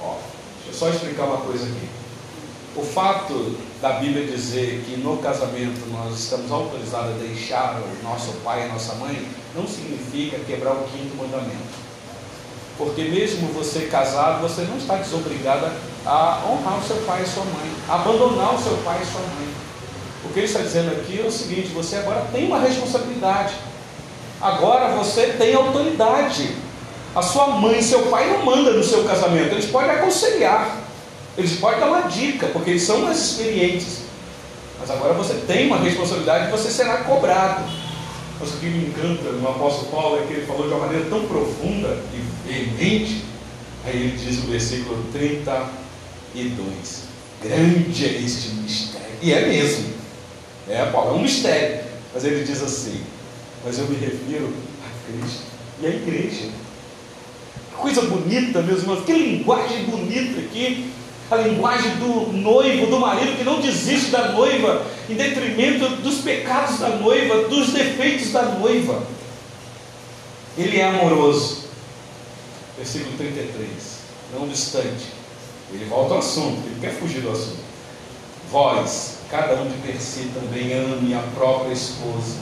Ó, 0.02 0.16
deixa 0.56 0.70
eu 0.70 0.74
só 0.74 0.88
explicar 0.88 1.24
uma 1.24 1.38
coisa 1.38 1.64
aqui. 1.64 1.88
O 2.76 2.82
fato 2.82 3.56
da 3.80 3.94
Bíblia 4.00 4.26
dizer 4.26 4.82
que 4.86 4.96
no 4.96 5.18
casamento 5.18 5.86
nós 5.92 6.18
estamos 6.18 6.50
autorizados 6.50 7.14
a 7.14 7.18
deixar 7.18 7.80
o 7.80 8.02
nosso 8.02 8.32
pai 8.44 8.62
e 8.62 8.64
a 8.64 8.72
nossa 8.72 8.94
mãe 8.94 9.28
não 9.54 9.66
significa 9.66 10.38
quebrar 10.40 10.72
o 10.72 10.84
quinto 10.84 11.16
mandamento. 11.16 11.84
Porque 12.76 13.04
mesmo 13.04 13.52
você 13.52 13.82
casado, 13.82 14.42
você 14.42 14.62
não 14.62 14.76
está 14.76 14.96
desobrigada 14.96 15.66
a 15.66 15.93
honrar 16.10 16.78
o 16.78 16.86
seu 16.86 16.96
pai 17.06 17.22
e 17.22 17.26
sua 17.26 17.44
mãe, 17.44 17.72
a 17.88 17.94
abandonar 17.94 18.54
o 18.54 18.62
seu 18.62 18.76
pai 18.78 19.00
e 19.02 19.06
sua 19.06 19.20
mãe. 19.20 19.48
O 20.24 20.28
que 20.32 20.40
ele 20.40 20.46
está 20.46 20.60
dizendo 20.60 20.90
aqui 20.92 21.20
é 21.20 21.26
o 21.26 21.30
seguinte: 21.30 21.68
você 21.68 21.96
agora 21.96 22.26
tem 22.32 22.46
uma 22.46 22.58
responsabilidade, 22.58 23.54
agora 24.40 24.94
você 24.94 25.34
tem 25.38 25.54
autoridade. 25.54 26.56
A 27.14 27.22
sua 27.22 27.46
mãe 27.46 27.78
e 27.78 27.82
seu 27.82 28.06
pai 28.06 28.28
não 28.28 28.44
mandam 28.44 28.74
no 28.74 28.82
seu 28.82 29.04
casamento, 29.04 29.52
eles 29.52 29.66
podem 29.66 29.90
aconselhar, 29.90 30.78
eles 31.38 31.58
podem 31.60 31.78
dar 31.78 31.86
uma 31.86 32.02
dica, 32.02 32.48
porque 32.48 32.70
eles 32.70 32.82
são 32.82 33.00
mais 33.00 33.18
experientes. 33.18 33.98
Mas 34.80 34.90
agora 34.90 35.14
você 35.14 35.34
tem 35.46 35.68
uma 35.68 35.78
responsabilidade 35.78 36.48
e 36.48 36.50
você 36.50 36.70
será 36.70 36.98
cobrado. 36.98 37.62
Mas 38.40 38.50
o 38.50 38.56
que 38.56 38.66
me 38.66 38.88
encanta 38.88 39.30
no 39.30 39.48
apóstolo 39.48 39.92
Paulo 39.92 40.18
é 40.18 40.26
que 40.26 40.32
ele 40.32 40.46
falou 40.46 40.66
de 40.66 40.74
uma 40.74 40.86
maneira 40.86 41.06
tão 41.08 41.24
profunda 41.24 41.96
e 42.12 42.48
veemente. 42.48 43.24
Aí 43.86 43.94
ele 43.94 44.16
diz 44.16 44.42
no 44.42 44.50
versículo 44.50 45.04
32: 45.12 45.83
Grande 47.42 48.04
é 48.04 48.22
este 48.22 48.48
mistério. 48.56 49.06
E 49.22 49.32
é 49.32 49.46
mesmo. 49.46 49.94
É, 50.68 50.84
Paulo, 50.86 51.10
é 51.10 51.18
um 51.18 51.22
mistério. 51.22 51.84
Mas 52.12 52.24
ele 52.24 52.44
diz 52.44 52.62
assim: 52.62 53.00
Mas 53.64 53.78
eu 53.78 53.86
me 53.86 53.96
refiro 53.96 54.52
a 54.84 55.12
Cristo 55.12 55.42
e 55.82 55.86
à 55.86 55.90
igreja. 55.90 56.48
Que 57.70 57.76
coisa 57.76 58.02
bonita, 58.02 58.62
meus 58.62 58.80
irmãos. 58.80 59.04
Que 59.04 59.12
linguagem 59.12 59.84
bonita 59.84 60.40
aqui 60.40 60.90
a 61.30 61.36
linguagem 61.36 61.96
do 61.96 62.32
noivo, 62.32 62.86
do 62.86 62.98
marido 62.98 63.36
que 63.36 63.44
não 63.44 63.60
desiste 63.60 64.10
da 64.10 64.32
noiva, 64.32 64.86
em 65.08 65.14
detrimento 65.14 65.88
dos 65.96 66.18
pecados 66.18 66.78
da 66.78 66.90
noiva, 66.90 67.48
dos 67.48 67.72
defeitos 67.72 68.30
da 68.30 68.42
noiva. 68.42 69.02
Ele 70.56 70.78
é 70.78 70.84
amoroso. 70.84 71.64
Versículo 72.76 73.16
33. 73.16 73.68
Não 74.32 74.44
obstante, 74.44 75.06
ele 75.72 75.84
volta 75.86 76.14
ao 76.14 76.18
assunto, 76.18 76.66
ele 76.66 76.80
quer 76.80 76.92
fugir 76.92 77.20
do 77.20 77.30
assunto. 77.30 77.64
Vós, 78.50 79.18
cada 79.30 79.54
um 79.54 79.68
de 79.68 79.76
per 79.78 80.00
si, 80.00 80.30
também 80.34 80.72
ame 80.72 81.14
a 81.14 81.22
própria 81.34 81.72
esposa, 81.72 82.36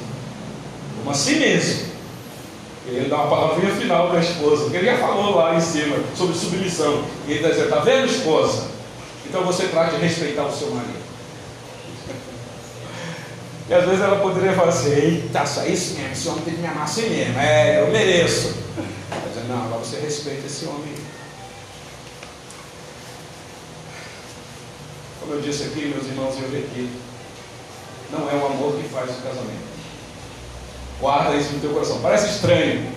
como 0.99 1.11
a 1.11 1.15
si 1.15 1.37
mesmo. 1.37 1.93
Ele 2.87 3.09
dá 3.09 3.17
uma 3.17 3.29
palavrinha 3.29 3.75
final 3.75 4.09
para 4.09 4.19
a 4.19 4.23
esposa, 4.23 4.65
porque 4.65 4.79
ele 4.79 4.87
já 4.87 4.99
falou 4.99 5.37
lá 5.37 5.55
em 5.55 5.61
cima 5.61 5.97
sobre 6.17 6.37
submissão. 6.37 7.05
E 7.29 7.33
ele 7.33 7.47
está 7.47 7.65
está 7.65 7.79
vendo, 7.79 8.07
esposa? 8.07 8.67
Então 9.25 9.45
você 9.45 9.69
trate 9.69 9.97
de 9.97 10.03
respeitar 10.03 10.45
o 10.45 10.53
seu 10.53 10.71
marido. 10.71 11.03
E 13.71 13.75
às 13.75 13.85
vezes 13.85 14.01
ela 14.01 14.19
poderia 14.19 14.53
falar 14.53 14.71
assim: 14.71 14.91
eita, 14.91 15.47
só 15.47 15.65
isso 15.65 15.95
mesmo, 15.95 16.13
esse 16.13 16.29
homem 16.29 16.43
tem 16.43 16.55
que 16.55 16.61
me 16.61 16.67
amar 16.67 16.83
assim 16.83 17.09
mesmo, 17.09 17.39
é, 17.39 17.81
eu 17.81 17.93
mereço. 17.93 18.53
Mas 19.09 19.49
não, 19.49 19.65
agora 19.65 19.79
você 19.79 20.01
respeita 20.01 20.47
esse 20.47 20.67
homem. 20.67 20.93
Como 25.23 25.35
eu 25.35 25.41
disse 25.41 25.65
aqui, 25.65 25.87
meus 25.87 26.05
irmãos, 26.07 26.35
eu 26.41 26.51
repito: 26.51 26.93
não 28.11 28.29
é 28.29 28.35
o 28.35 28.47
amor 28.47 28.75
que 28.75 28.89
faz 28.89 29.11
o 29.11 29.23
casamento. 29.23 29.73
Guarda 31.01 31.37
isso 31.37 31.55
no 31.55 31.61
teu 31.61 31.71
coração. 31.71 32.01
Parece 32.03 32.29
estranho, 32.29 32.93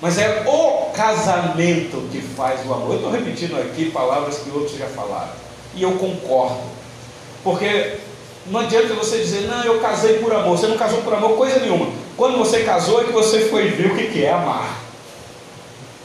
mas 0.00 0.18
é 0.18 0.44
o 0.46 0.90
casamento 0.92 2.08
que 2.10 2.20
faz 2.20 2.60
o 2.66 2.72
amor. 2.74 2.90
Eu 2.90 2.96
estou 2.96 3.10
repetindo 3.10 3.56
aqui 3.56 3.90
palavras 3.90 4.38
que 4.38 4.50
outros 4.50 4.76
já 4.76 4.86
falaram. 4.86 5.32
E 5.74 5.82
eu 5.82 5.92
concordo. 5.92 6.60
Porque 7.42 7.98
não 8.46 8.60
adianta 8.60 8.94
você 8.94 9.18
dizer, 9.18 9.48
não, 9.48 9.64
eu 9.64 9.80
casei 9.80 10.18
por 10.18 10.32
amor. 10.32 10.58
Você 10.58 10.66
não 10.66 10.76
casou 10.76 11.02
por 11.02 11.14
amor 11.14 11.36
coisa 11.36 11.58
nenhuma. 11.58 11.90
Quando 12.16 12.38
você 12.38 12.62
casou 12.62 13.00
é 13.00 13.04
que 13.04 13.12
você 13.12 13.48
foi 13.48 13.68
ver 13.68 13.92
o 13.92 13.96
que 13.96 14.24
é 14.24 14.30
amar. 14.30 14.83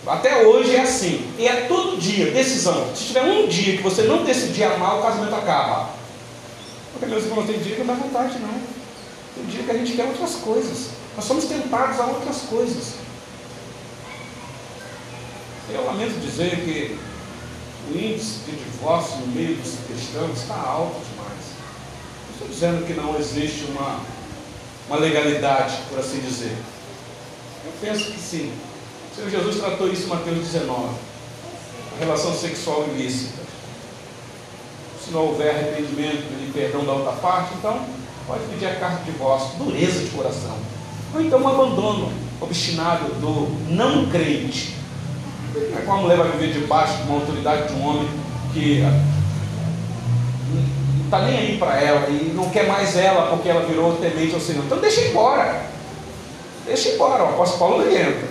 Até 0.10 0.46
hoje 0.46 0.76
é 0.76 0.82
assim. 0.82 1.32
E 1.38 1.48
é 1.48 1.68
todo 1.68 2.00
dia, 2.00 2.32
decisão. 2.32 2.94
Se 2.96 3.06
tiver 3.06 3.24
um 3.24 3.48
dia 3.48 3.78
que 3.78 3.84
você 3.84 4.04
não 4.04 4.24
decidir 4.24 4.64
amar, 4.64 5.00
o 5.00 5.04
casamento 5.04 5.36
acaba. 5.36 5.90
Porque 6.92 7.06
meus 7.06 7.24
irmãos, 7.26 7.46
tem 7.46 7.60
dia 7.60 7.76
que 7.76 7.84
não 7.84 7.96
dá 7.96 8.02
vontade, 8.02 8.40
não. 8.40 8.60
Tem 9.36 9.46
dia 9.46 9.64
que 9.64 9.72
a 9.72 9.78
gente 9.78 9.94
quer 9.94 10.06
outras 10.06 10.36
coisas. 10.36 10.90
Nós 11.16 11.26
somos 11.26 11.46
tentados 11.46 12.00
a 12.00 12.06
outras 12.06 12.38
coisas. 12.50 12.96
Eu 15.72 15.86
lamento 15.86 16.20
dizer 16.20 16.56
que 16.62 16.98
o 17.92 17.98
índice 17.98 18.40
de 18.46 18.52
divórcio 18.52 19.18
no 19.18 19.28
meio 19.28 19.56
dos 19.56 19.76
cristãos 19.88 20.40
está 20.40 20.56
alto 20.56 21.00
demais. 21.12 21.46
Não 22.26 22.34
estou 22.34 22.48
dizendo 22.48 22.88
que 22.88 22.94
não 22.94 23.18
existe 23.20 23.66
uma, 23.66 24.02
uma 24.88 24.98
legalidade, 24.98 25.78
por 25.90 26.00
assim 26.00 26.20
dizer. 26.20 26.56
Eu 27.66 27.72
penso 27.82 28.06
que 28.06 28.20
sim. 28.20 28.52
Senhor 29.20 29.32
Jesus 29.32 29.58
tratou 29.58 29.92
isso 29.92 30.06
em 30.06 30.08
Mateus 30.08 30.38
19. 30.38 30.96
A 31.98 32.00
relação 32.00 32.34
sexual 32.34 32.86
ilícita. 32.88 33.42
Se 35.04 35.12
não 35.12 35.28
houver 35.28 35.50
arrependimento 35.50 36.24
e 36.42 36.52
perdão 36.54 36.86
da 36.86 36.94
outra 36.94 37.12
parte, 37.14 37.54
então 37.58 37.82
pode 38.26 38.44
pedir 38.46 38.68
a 38.68 38.76
carta 38.76 39.04
de 39.04 39.12
divórcio. 39.12 39.58
Dureza 39.58 40.00
de 40.00 40.10
coração. 40.12 40.56
Ou 41.14 41.22
então 41.22 41.42
um 41.42 41.48
abandono 41.50 42.14
obstinado 42.40 43.14
do 43.16 43.70
não 43.70 44.10
crente. 44.10 44.76
É 45.54 45.84
uma 45.84 45.98
mulher 45.98 46.18
vai 46.18 46.32
viver 46.32 46.54
debaixo 46.54 46.96
de 46.98 47.04
uma 47.04 47.20
autoridade 47.20 47.68
de 47.68 47.74
um 47.74 47.86
homem 47.86 48.10
que 48.54 48.82
não 50.96 51.06
está 51.06 51.24
nem 51.24 51.38
aí 51.38 51.58
para 51.58 51.78
ela 51.82 52.08
e 52.08 52.32
não 52.34 52.50
quer 52.52 52.68
mais 52.68 52.96
ela 52.96 53.28
porque 53.28 53.50
ela 53.50 53.66
virou 53.66 53.98
temente 53.98 54.34
ao 54.34 54.40
Senhor? 54.40 54.64
Então 54.64 54.78
deixa 54.78 55.02
embora. 55.02 55.62
Deixa 56.66 56.90
embora. 56.90 57.26
O 57.26 57.30
apóstolo 57.30 57.60
Paulo 57.60 57.84
orienta. 57.84 58.29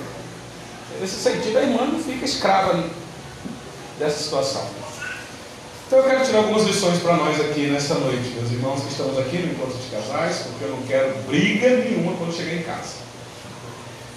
Nesse 1.01 1.17
sentido, 1.17 1.59
a 1.59 1.63
irmã 1.63 1.87
não 1.87 2.01
fica 2.01 2.25
escrava 2.25 2.85
dessa 3.99 4.23
situação. 4.23 4.65
Então 5.87 6.01
eu 6.01 6.05
quero 6.05 6.25
tirar 6.25 6.39
algumas 6.39 6.65
lições 6.65 6.99
para 7.01 7.17
nós 7.17 7.41
aqui 7.41 7.69
nessa 7.69 7.95
noite, 7.95 8.29
meus 8.35 8.51
irmãos 8.51 8.83
que 8.83 8.91
estamos 8.91 9.19
aqui 9.19 9.39
no 9.39 9.53
encontro 9.53 9.79
de 9.79 9.89
casais, 9.89 10.39
porque 10.45 10.65
eu 10.65 10.71
não 10.71 10.83
quero 10.83 11.17
briga 11.27 11.77
nenhuma 11.77 12.15
quando 12.17 12.37
chegar 12.37 12.55
em 12.55 12.63
casa. 12.63 12.97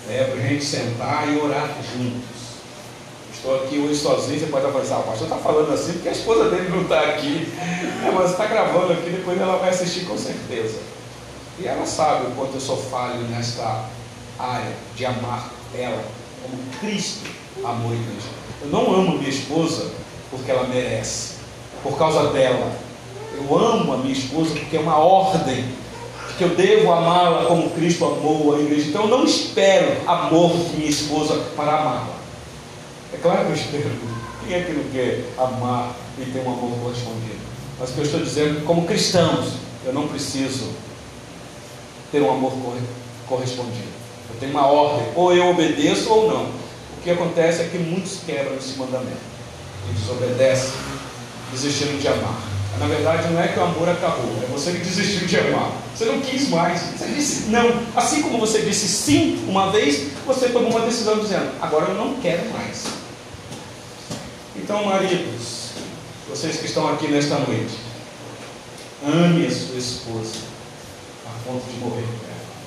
É 0.10 0.24
para 0.26 0.44
a 0.44 0.48
gente 0.48 0.66
sentar 0.66 1.32
e 1.32 1.38
orar 1.38 1.70
juntos. 1.96 2.42
Estou 3.34 3.64
aqui 3.64 3.78
hoje 3.78 4.00
sozinho, 4.00 4.40
você 4.40 4.48
pode 4.48 4.66
avançar, 4.66 5.00
o 5.00 5.04
pastor 5.04 5.28
está 5.28 5.38
falando 5.38 5.74
assim 5.74 5.94
porque 5.94 6.10
a 6.10 6.12
esposa 6.12 6.50
dele 6.50 6.70
não 6.70 6.82
está 6.82 7.00
aqui. 7.02 7.48
É, 8.06 8.12
mas 8.12 8.32
está 8.32 8.46
gravando 8.48 8.92
aqui, 8.94 9.10
depois 9.10 9.40
ela 9.40 9.58
vai 9.58 9.70
assistir 9.70 10.06
com 10.06 10.18
certeza. 10.18 10.80
E 11.58 11.68
ela 11.68 11.86
sabe 11.86 12.28
o 12.28 12.32
quanto 12.32 12.56
eu 12.56 12.60
sou 12.60 12.78
falho 12.78 13.22
nesta 13.30 13.86
área 14.38 14.74
de 14.96 15.06
amar 15.06 15.52
ela 15.74 16.04
como 16.42 16.58
Cristo 16.80 17.28
amou 17.64 17.92
a 17.92 17.96
igreja. 17.96 18.28
Eu 18.62 18.70
não 18.70 18.94
amo 18.94 19.18
minha 19.18 19.30
esposa 19.30 19.92
porque 20.30 20.50
ela 20.52 20.68
merece, 20.68 21.36
por 21.84 21.98
causa 21.98 22.32
dela. 22.32 22.72
Eu 23.36 23.58
amo 23.58 23.94
a 23.94 23.98
minha 23.98 24.14
esposa 24.14 24.52
porque 24.52 24.78
é 24.78 24.80
uma 24.80 24.98
ordem 24.98 25.64
de 26.28 26.34
que 26.38 26.44
eu 26.44 26.56
devo 26.56 26.92
amá-la 26.92 27.46
como 27.46 27.70
Cristo 27.72 28.06
amou 28.06 28.56
a 28.56 28.60
igreja. 28.60 28.90
Então 28.90 29.04
eu 29.04 29.10
não 29.10 29.26
espero 29.26 30.08
amor 30.08 30.52
de 30.52 30.78
minha 30.78 30.90
esposa 30.90 31.36
para 31.56 31.80
amá-la. 31.80 32.16
É 33.14 33.18
claro 33.18 33.46
que 33.46 33.52
eu 33.52 33.56
espero. 33.56 33.92
Quem 34.46 34.56
é 34.56 34.64
que 34.64 34.72
não 34.74 34.84
quer 34.92 35.26
amar 35.38 35.96
e 36.18 36.26
ter 36.26 36.40
um 36.40 36.52
amor 36.54 36.72
correspondido? 36.80 37.42
Mas 37.80 37.90
o 37.90 37.94
que 37.94 38.00
eu 38.00 38.06
estou 38.06 38.20
dizendo, 38.22 38.66
como 38.66 38.86
cristãos, 38.86 39.54
eu 39.86 39.94
não 39.94 40.08
preciso 40.08 40.70
ter 42.12 42.22
um 42.22 42.32
amor 42.32 42.54
correspondido. 43.28 44.01
Tenho 44.42 44.54
uma 44.54 44.66
ordem, 44.66 45.08
ou 45.16 45.32
eu 45.34 45.52
obedeço 45.52 46.10
ou 46.10 46.28
não. 46.28 46.46
O 46.46 47.04
que 47.04 47.12
acontece 47.12 47.62
é 47.62 47.66
que 47.66 47.78
muitos 47.78 48.22
quebram 48.26 48.56
esse 48.58 48.76
mandamento 48.76 49.22
e 49.88 49.94
desobedecem, 49.94 50.72
desistindo 51.52 52.02
de 52.02 52.08
amar. 52.08 52.42
Na 52.80 52.88
verdade, 52.88 53.32
não 53.32 53.40
é 53.40 53.50
que 53.50 53.60
o 53.60 53.64
amor 53.64 53.88
acabou, 53.88 54.34
é 54.42 54.48
você 54.48 54.72
que 54.72 54.80
desistiu 54.80 55.28
de 55.28 55.40
amar. 55.40 55.72
Você 55.96 56.06
não 56.06 56.20
quis 56.22 56.50
mais, 56.50 56.82
você 56.82 57.06
disse 57.10 57.50
não. 57.50 57.70
Assim 57.96 58.24
como 58.24 58.40
você 58.40 58.62
disse 58.62 58.88
sim 58.88 59.46
uma 59.48 59.72
vez, 59.72 60.08
você 60.26 60.50
tomou 60.50 60.72
uma 60.72 60.82
decisão 60.82 61.20
dizendo: 61.20 61.52
agora 61.62 61.90
eu 61.90 61.96
não 61.96 62.16
quero 62.16 62.50
mais. 62.50 62.86
Então, 64.56 64.86
maridos, 64.86 65.70
vocês 66.28 66.58
que 66.58 66.66
estão 66.66 66.92
aqui 66.92 67.08
nesta 67.10 67.38
noite, 67.38 67.78
ame 69.06 69.46
a 69.46 69.52
sua 69.52 69.78
esposa 69.78 70.38
a 71.28 71.48
ponto 71.48 71.64
de 71.72 71.78
morrer. 71.78 72.08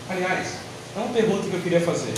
Aliás, 0.08 0.63
é 0.96 1.00
uma 1.00 1.12
pergunta 1.12 1.48
que 1.48 1.54
eu 1.54 1.60
queria 1.60 1.80
fazer. 1.80 2.14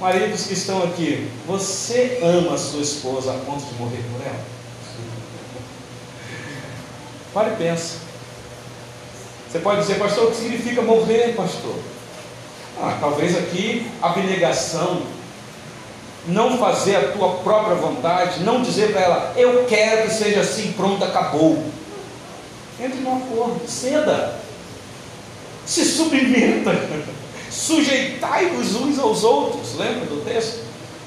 Maridos 0.00 0.46
que 0.46 0.54
estão 0.54 0.82
aqui, 0.82 1.28
você 1.46 2.20
ama 2.22 2.54
a 2.54 2.58
sua 2.58 2.82
esposa 2.82 3.32
a 3.32 3.38
ponto 3.38 3.64
de 3.64 3.74
morrer 3.74 4.02
por 4.12 4.26
ela? 4.26 4.44
Pare 7.32 7.50
e 7.50 7.56
pensa. 7.56 7.96
Você 9.50 9.58
pode 9.58 9.80
dizer, 9.80 9.98
pastor, 9.98 10.26
o 10.26 10.30
que 10.30 10.36
significa 10.36 10.82
morrer, 10.82 11.34
pastor? 11.36 11.76
Ah, 12.80 12.96
talvez 13.00 13.36
aqui 13.36 13.90
abnegação, 14.02 15.02
não 16.26 16.58
fazer 16.58 16.96
a 16.96 17.12
tua 17.12 17.36
própria 17.36 17.76
vontade, 17.76 18.42
não 18.42 18.62
dizer 18.62 18.92
para 18.92 19.00
ela, 19.00 19.32
eu 19.36 19.64
quero 19.66 20.08
que 20.08 20.14
seja 20.14 20.40
assim, 20.40 20.72
pronto, 20.72 21.04
acabou. 21.04 21.64
Entre 22.80 23.00
no 23.00 23.16
acordo, 23.16 23.68
ceda, 23.68 24.40
se 25.64 25.84
submeta. 25.84 26.72
Sujeitai-vos 27.54 28.74
uns 28.74 28.98
aos 28.98 29.22
outros, 29.22 29.76
lembra 29.78 30.06
do 30.06 30.24
texto? 30.24 30.64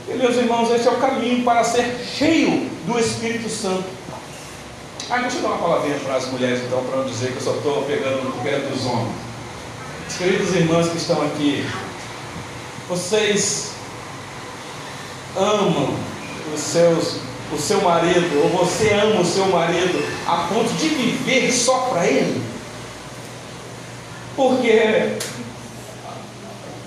E 0.07 0.13
meus 0.13 0.37
irmãos, 0.37 0.71
esse 0.71 0.87
é 0.87 0.91
o 0.91 0.95
caminho 0.95 1.43
para 1.43 1.61
ser 1.65 1.93
cheio 2.17 2.69
do 2.85 2.97
Espírito 2.97 3.49
Santo. 3.49 3.83
Ah, 5.09 5.17
deixa 5.17 5.37
eu 5.37 5.41
dar 5.41 5.49
uma 5.49 5.57
palavrinha 5.57 5.99
para 5.99 6.15
as 6.15 6.27
mulheres, 6.27 6.61
então, 6.63 6.81
para 6.85 6.99
não 6.99 7.05
dizer 7.05 7.33
que 7.33 7.37
eu 7.37 7.41
só 7.41 7.51
estou 7.51 7.83
pegando 7.83 8.23
no 8.23 8.31
pé 8.41 8.59
dos 8.59 8.85
homens. 8.85 9.13
As 10.07 10.15
queridas 10.15 10.55
irmãs 10.55 10.87
que 10.87 10.97
estão 10.97 11.21
aqui, 11.21 11.67
vocês 12.87 13.71
amam 15.35 15.93
os 16.53 16.61
seus, 16.61 17.17
o 17.53 17.57
seu 17.57 17.81
marido, 17.81 18.41
ou 18.41 18.65
você 18.65 18.93
ama 18.93 19.19
o 19.19 19.25
seu 19.25 19.47
marido 19.47 20.01
a 20.25 20.47
ponto 20.47 20.71
de 20.75 20.87
viver 20.87 21.51
só 21.51 21.89
para 21.89 22.07
ele? 22.07 22.41
Porque 24.33 25.17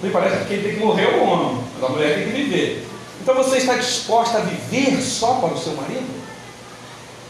me 0.03 0.11
parece 0.11 0.39
que 0.39 0.49
quem 0.49 0.63
tem 0.63 0.75
que 0.75 0.81
morrer 0.81 1.05
é 1.05 1.17
o 1.17 1.25
homem, 1.25 1.65
mas 1.75 1.85
a 1.85 1.93
mulher 1.93 2.15
tem 2.15 2.25
que 2.25 2.43
viver. 2.43 2.89
Então 3.21 3.35
você 3.35 3.59
está 3.59 3.77
disposta 3.77 4.39
a 4.39 4.41
viver 4.41 5.01
só 5.03 5.35
para 5.35 5.55
o 5.55 5.59
seu 5.59 5.75
marido? 5.75 6.09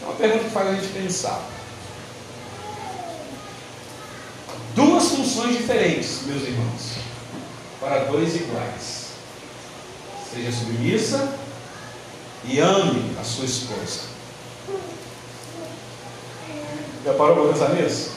É 0.01 0.05
uma 0.05 0.15
pergunta 0.15 0.45
que 0.45 0.49
faz 0.51 0.67
a 0.69 0.73
gente 0.75 0.87
pensar. 0.87 1.43
Duas 4.73 5.09
funções 5.09 5.57
diferentes, 5.57 6.21
meus 6.23 6.43
irmãos, 6.43 6.93
para 7.79 8.05
dois 8.05 8.35
iguais. 8.35 9.07
Seja 10.33 10.51
submissa 10.51 11.35
e 12.45 12.57
ame 12.59 13.15
a 13.19 13.23
sua 13.23 13.43
esposa. 13.43 14.11
Já 17.03 17.13
parou 17.15 17.35
para 17.35 17.53
pensar 17.53 17.73
nisso? 17.75 18.11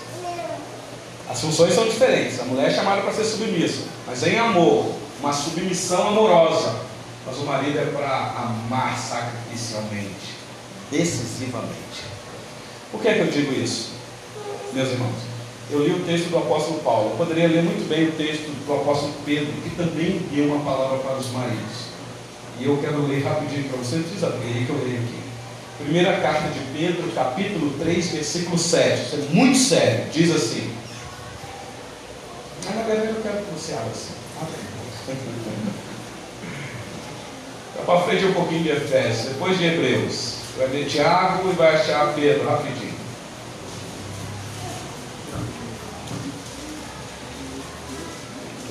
As 1.28 1.40
funções 1.40 1.74
são 1.74 1.88
diferentes. 1.88 2.38
A 2.38 2.44
mulher 2.44 2.70
é 2.70 2.74
chamada 2.74 3.02
para 3.02 3.12
ser 3.12 3.24
submissa, 3.24 3.82
mas 4.06 4.22
em 4.22 4.38
amor, 4.38 4.94
uma 5.20 5.32
submissão 5.32 6.08
amorosa. 6.08 6.84
Mas 7.26 7.38
o 7.38 7.44
marido 7.44 7.78
é 7.78 7.86
para 7.86 8.34
amar 8.36 8.98
sacrificialmente, 8.98 10.34
decisivamente. 10.90 12.04
Por 12.90 13.00
que 13.00 13.08
é 13.08 13.14
que 13.14 13.20
eu 13.20 13.26
digo 13.28 13.52
isso, 13.54 13.92
meus 14.74 14.90
irmãos? 14.90 15.34
Eu 15.70 15.82
li 15.82 15.92
o 15.92 16.04
texto 16.04 16.28
do 16.28 16.36
apóstolo 16.36 16.80
Paulo. 16.80 17.10
Eu 17.12 17.16
poderia 17.16 17.48
ler 17.48 17.62
muito 17.62 17.88
bem 17.88 18.08
o 18.08 18.12
texto 18.12 18.52
do 18.66 18.74
apóstolo 18.74 19.14
Pedro, 19.24 19.52
que 19.62 19.70
também 19.70 20.20
deu 20.30 20.52
uma 20.52 20.62
palavra 20.62 20.98
para 20.98 21.16
os 21.16 21.30
maridos. 21.30 21.84
E 22.60 22.66
eu 22.66 22.76
quero 22.76 23.06
ler 23.06 23.24
rapidinho 23.24 23.68
para 23.70 23.78
vocês, 23.78 24.02
precisa 24.02 24.28
ler, 24.28 24.66
que 24.66 24.70
eu 24.70 24.84
leio 24.84 24.98
aqui. 24.98 25.24
Primeira 25.82 26.20
carta 26.20 26.48
de 26.50 26.60
Pedro, 26.78 27.10
capítulo 27.12 27.72
3, 27.78 28.08
versículo 28.08 28.58
7. 28.58 29.06
Isso 29.06 29.16
é 29.16 29.34
muito 29.34 29.58
sério. 29.58 30.04
Diz 30.12 30.30
assim: 30.30 30.70
abra 33.72 33.90
assim. 33.90 34.14
Para 37.84 38.00
frente 38.00 38.24
um 38.24 38.32
pouquinho 38.32 38.62
de 38.62 38.70
Efésios, 38.70 39.34
depois 39.34 39.58
de 39.58 39.64
Hebreus. 39.66 40.34
Vai 40.56 40.68
ver 40.68 40.86
Tiago 40.86 41.50
e 41.50 41.52
vai 41.54 41.74
achar 41.74 42.14
Pedro 42.14 42.48
rapidinho. 42.48 42.94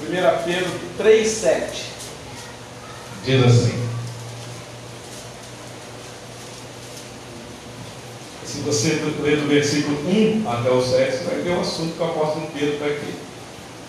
Primeira 0.02 0.32
Pedro 0.46 0.72
3,7 1.00 1.93
diz 3.26 3.43
assim. 3.43 3.84
Esse 8.43 8.60
você 8.60 8.89
ler 9.22 9.38
do 9.38 9.48
versículo 9.48 9.98
1 10.08 10.50
até 10.50 10.69
o 10.69 10.82
7, 10.82 11.12
você 11.12 11.24
vai 11.24 11.41
ver 11.41 11.50
o 11.52 11.62
assunto 11.62 11.96
que 11.96 12.02
o 12.02 12.06
apóstolo 12.06 12.48
Pedro 12.54 12.74
está 12.74 12.86
aqui. 12.86 13.13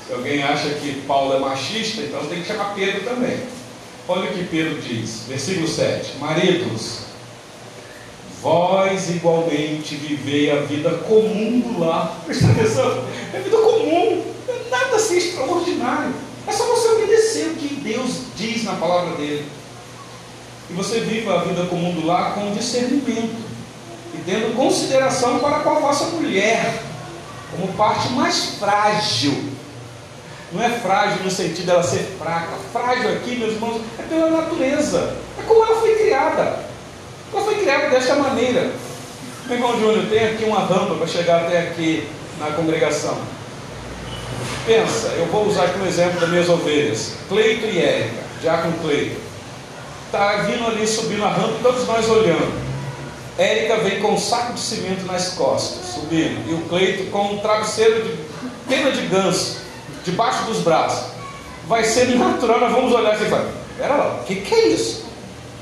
Se 0.06 0.12
alguém 0.12 0.42
acha 0.42 0.68
que 0.68 1.02
Paulo 1.06 1.34
é 1.34 1.38
machista, 1.38 2.02
então 2.02 2.26
tem 2.26 2.42
que 2.42 2.46
chamar 2.46 2.74
Pedro 2.74 3.04
também. 3.04 3.38
Olha 4.06 4.30
o 4.30 4.34
que 4.34 4.44
Pedro 4.44 4.80
diz, 4.82 5.22
versículo 5.26 5.66
7: 5.66 6.18
Maridos, 6.18 7.04
vós 8.42 9.08
igualmente 9.08 9.94
vivei 9.96 10.50
a 10.50 10.56
vida 10.56 10.90
comum 10.90 11.60
do 11.60 11.80
lar. 11.80 12.20
Presta 12.26 12.50
atenção, 12.50 13.04
é 13.32 13.38
vida 13.40 13.56
comum, 13.56 14.22
é 14.46 14.70
nada 14.70 14.96
assim 14.96 15.16
extraordinário. 15.16 16.12
É 16.46 16.52
só 16.52 16.66
você 16.66 16.88
obedecer 16.88 17.46
o 17.46 17.54
que 17.54 17.74
Deus 17.76 18.24
diz 18.36 18.64
na 18.64 18.74
palavra 18.74 19.16
dele. 19.16 19.46
E 20.68 20.74
você 20.74 21.00
viva 21.00 21.40
a 21.40 21.44
vida 21.44 21.64
comum 21.64 21.94
do 21.94 22.06
lar 22.06 22.34
com 22.34 22.52
discernimento 22.52 23.42
e 24.14 24.18
tendo 24.26 24.54
consideração 24.54 25.38
para 25.38 25.60
com 25.60 25.70
a 25.70 25.78
vossa 25.78 26.04
mulher, 26.06 26.82
como 27.50 27.72
parte 27.72 28.10
mais 28.10 28.56
frágil. 28.58 29.53
Não 30.52 30.62
é 30.62 30.70
frágil 30.70 31.24
no 31.24 31.30
sentido 31.30 31.66
dela 31.66 31.83
ser 31.83 32.16
fraca. 32.18 32.52
Frágil 32.72 33.11
aqui, 33.11 33.37
meus 33.37 33.54
irmãos, 33.54 33.80
é 33.98 34.02
pela 34.02 34.30
natureza. 34.30 35.16
É 35.38 35.42
como 35.42 35.64
ela 35.64 35.80
foi 35.80 35.94
criada. 35.94 36.61
Ela 37.33 37.44
foi 37.44 37.54
criada 37.57 37.88
desta 37.88 38.14
maneira. 38.14 38.70
Meu 39.46 39.57
irmão 39.57 39.78
Júnior, 39.78 40.07
tem 40.09 40.24
aqui 40.24 40.44
uma 40.44 40.61
rampa 40.61 40.94
para 40.94 41.07
chegar 41.07 41.42
até 41.42 41.59
aqui 41.59 42.09
na 42.38 42.50
congregação. 42.52 43.18
Pensa, 44.66 45.09
eu 45.18 45.26
vou 45.26 45.46
usar 45.46 45.64
aqui 45.64 45.78
um 45.78 45.87
exemplo 45.87 46.20
das 46.20 46.30
minhas 46.30 46.48
ovelhas. 46.48 47.12
Cleito 47.28 47.66
e 47.66 47.78
Érica, 47.78 48.22
já 48.42 48.59
com 48.59 48.72
Cleito. 48.72 49.20
Está 50.07 50.37
vindo 50.42 50.66
ali, 50.66 50.87
subindo 50.87 51.24
a 51.24 51.28
rampa, 51.28 51.59
todos 51.62 51.87
nós 51.87 52.09
olhando. 52.09 52.54
Érica 53.37 53.78
vem 53.78 54.00
com 54.00 54.12
um 54.12 54.18
saco 54.18 54.54
de 54.54 54.61
cimento 54.61 55.04
nas 55.07 55.30
costas, 55.30 55.94
subindo. 55.94 56.48
E 56.48 56.54
o 56.54 56.62
Cleito 56.68 57.11
com 57.11 57.35
um 57.35 57.38
travesseiro 57.40 58.04
de 58.04 58.16
pena 58.68 58.92
de 58.92 59.07
ganso, 59.09 59.59
debaixo 60.04 60.44
dos 60.44 60.58
braços. 60.58 61.12
Vai 61.66 61.84
ser 61.84 62.08
natural, 62.16 62.60
nós 62.60 62.72
vamos 62.72 62.92
olhar 62.92 63.14
assim 63.14 63.24
e 63.24 63.30
falar, 63.30 63.50
pera 63.78 63.94
lá, 63.96 64.20
o 64.20 64.24
que, 64.24 64.36
que 64.36 64.54
é 64.54 64.68
isso? 64.68 65.06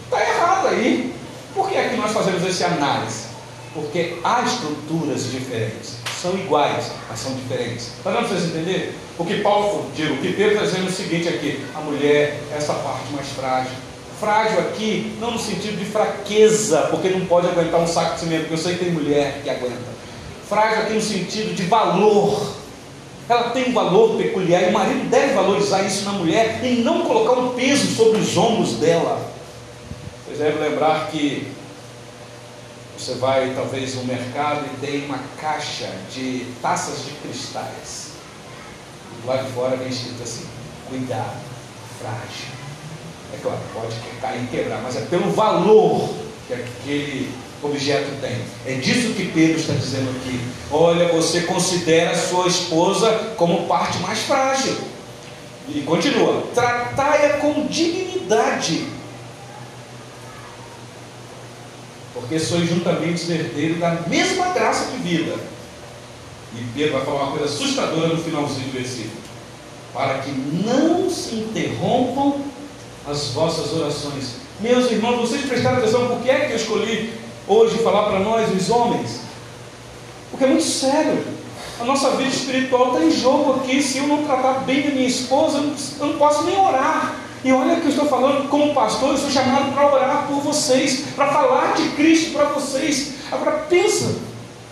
Está 0.05 0.21
errado 0.21 0.69
aí. 0.69 1.15
Por 1.55 1.69
que 1.69 1.77
é 1.77 1.89
que 1.89 1.97
nós 1.97 2.13
fazemos 2.13 2.43
esse 2.45 2.65
análise? 2.65 3.27
Porque 3.75 4.19
há 4.25 4.43
estruturas 4.43 5.31
diferentes. 5.31 5.97
São 6.21 6.35
iguais, 6.35 6.91
mas 7.09 7.19
são 7.19 7.33
diferentes. 7.35 7.89
Está 7.99 8.11
dando 8.11 8.29
para 8.29 8.37
vocês 8.37 8.51
entenderem? 8.51 8.91
O 9.19 9.25
que 9.25 9.41
Paulo, 9.41 9.91
digo, 9.95 10.15
o 10.15 10.19
que 10.19 10.33
Pedro 10.33 10.55
está 10.55 10.65
dizendo 10.67 10.87
é 10.87 10.91
o 10.91 10.93
seguinte 10.93 11.29
aqui: 11.29 11.65
a 11.75 11.81
mulher, 11.81 12.41
essa 12.55 12.75
parte 12.75 13.13
mais 13.13 13.29
frágil, 13.29 13.73
Frágil 14.23 14.61
aqui, 14.61 15.17
não 15.19 15.33
no 15.33 15.39
sentido 15.41 15.77
de 15.81 15.85
fraqueza, 15.85 16.83
porque 16.93 17.09
não 17.09 17.27
pode 17.27 17.49
aguentar 17.49 17.81
um 17.81 17.89
saco 17.89 18.15
de 18.15 18.21
cimento, 18.21 18.43
porque 18.43 18.55
eu 18.55 18.59
sei 18.59 18.75
que 18.75 18.85
tem 18.85 18.93
mulher 18.93 19.41
que 19.43 19.51
aguenta. 19.51 19.83
Frágil 20.49 20.83
aqui 20.83 20.93
no 20.93 21.03
sentido 21.03 21.57
de 21.57 21.65
valor. 21.65 22.41
Ela 23.33 23.49
tem 23.49 23.71
um 23.71 23.73
valor 23.73 24.19
peculiar 24.19 24.63
e 24.63 24.67
o 24.67 24.73
marido 24.73 25.09
deve 25.09 25.33
valorizar 25.33 25.83
isso 25.85 26.05
na 26.05 26.13
mulher 26.13 26.63
e 26.63 26.83
não 26.83 27.07
colocar 27.07 27.41
um 27.41 27.55
peso 27.55 27.87
sobre 27.97 28.21
os 28.21 28.37
ombros 28.37 28.75
dela. 28.75 29.27
Vocês 30.27 30.39
devem 30.39 30.61
lembrar 30.61 31.11
que 31.11 31.51
você 32.99 33.15
vai 33.15 33.55
talvez 33.55 33.95
no 33.95 34.05
mercado 34.05 34.67
e 34.67 34.87
tem 34.87 35.07
uma 35.07 35.19
caixa 35.41 35.91
de 36.13 36.47
taças 36.61 37.07
de 37.07 37.13
cristais. 37.13 38.11
Lá 39.25 39.39
de 39.39 39.51
fora 39.53 39.77
vem 39.79 39.89
escrito 39.89 40.23
assim: 40.23 40.47
cuidado, 40.91 41.41
frágil. 41.99 42.53
É 43.33 43.39
claro, 43.41 43.61
pode 43.73 43.95
cair 44.21 44.45
e 44.45 44.47
quebrar, 44.49 44.83
mas 44.83 44.95
é 44.95 45.07
pelo 45.07 45.31
valor 45.31 46.13
que 46.47 46.53
aquele 46.53 47.33
objeto 47.63 48.21
tem. 48.21 48.37
É 48.67 48.79
disso 48.79 49.15
que 49.15 49.31
Pedro 49.33 49.59
está 49.61 49.73
dizendo 49.75 50.11
aqui. 50.11 50.41
Olha, 50.71 51.09
você 51.09 51.43
considera 51.43 52.17
sua 52.17 52.49
esposa 52.49 53.35
como 53.37 53.67
parte 53.67 53.99
mais 53.99 54.21
frágil. 54.21 54.77
E 55.69 55.81
continua: 55.83 56.45
tratai-a 56.55 57.39
com 57.39 57.67
dignidade, 57.67 58.87
porque 62.13 62.39
sois 62.39 62.69
juntamente 62.69 63.31
herdeiros 63.31 63.79
da 63.79 63.91
mesma 64.09 64.49
graça 64.49 64.91
de 64.91 64.97
vida. 64.99 65.37
E 66.55 66.65
Pedro 66.75 66.95
vai 66.95 67.05
falar 67.05 67.23
uma 67.23 67.37
coisa 67.39 67.47
assustadora 67.47 68.09
no 68.09 68.23
finalzinho 68.23 68.67
do 68.67 68.73
versículo: 68.73 69.23
para 69.95 70.19
que 70.19 70.31
não 70.31 71.09
se 71.09 71.37
interrompam 71.37 72.41
as 73.07 73.29
vossas 73.29 73.73
orações. 73.73 74.43
Meus 74.61 74.91
irmãos, 74.91 75.21
vocês 75.21 75.45
prestaram 75.47 75.79
atenção 75.79 76.09
por 76.09 76.21
que 76.21 76.31
é 76.31 76.47
que 76.47 76.53
eu 76.53 76.57
escolhi 76.57 77.22
hoje 77.47 77.79
falar 77.79 78.11
para 78.11 78.21
nós, 78.21 78.51
os 78.55 78.71
homens? 78.71 79.21
Porque 80.31 80.45
é 80.45 80.49
muito 80.49 80.65
sério. 80.65 81.23
A 81.81 81.85
nossa 81.85 82.11
vida 82.11 82.31
espiritual 82.31 82.93
está 82.93 83.05
em 83.05 83.11
jogo 83.11 83.55
aqui. 83.55 83.83
Se 83.83 83.99
eu 83.99 84.07
não 84.07 84.25
tratar 84.25 84.61
bem 84.61 84.83
da 84.83 84.91
minha 84.91 85.09
esposa, 85.09 85.59
eu 86.01 86.07
não 86.07 86.19
posso 86.19 86.45
nem 86.45 86.59
orar. 86.59 87.17
E 87.45 87.53
olha 87.53 87.77
que 87.77 87.87
eu 87.87 87.91
estou 87.91 88.07
falando 88.07 88.49
como 88.49 88.73
pastor, 88.73 89.11
eu 89.11 89.19
sou 89.19 89.31
chamado 89.31 89.75
para 89.75 89.93
orar 89.93 90.27
por 90.29 90.41
vocês, 90.41 91.07
para 91.17 91.33
falar 91.33 91.75
de 91.75 91.89
Cristo 91.91 92.33
para 92.33 92.45
vocês. 92.45 93.15
Agora 93.33 93.67
pensa, 93.69 94.15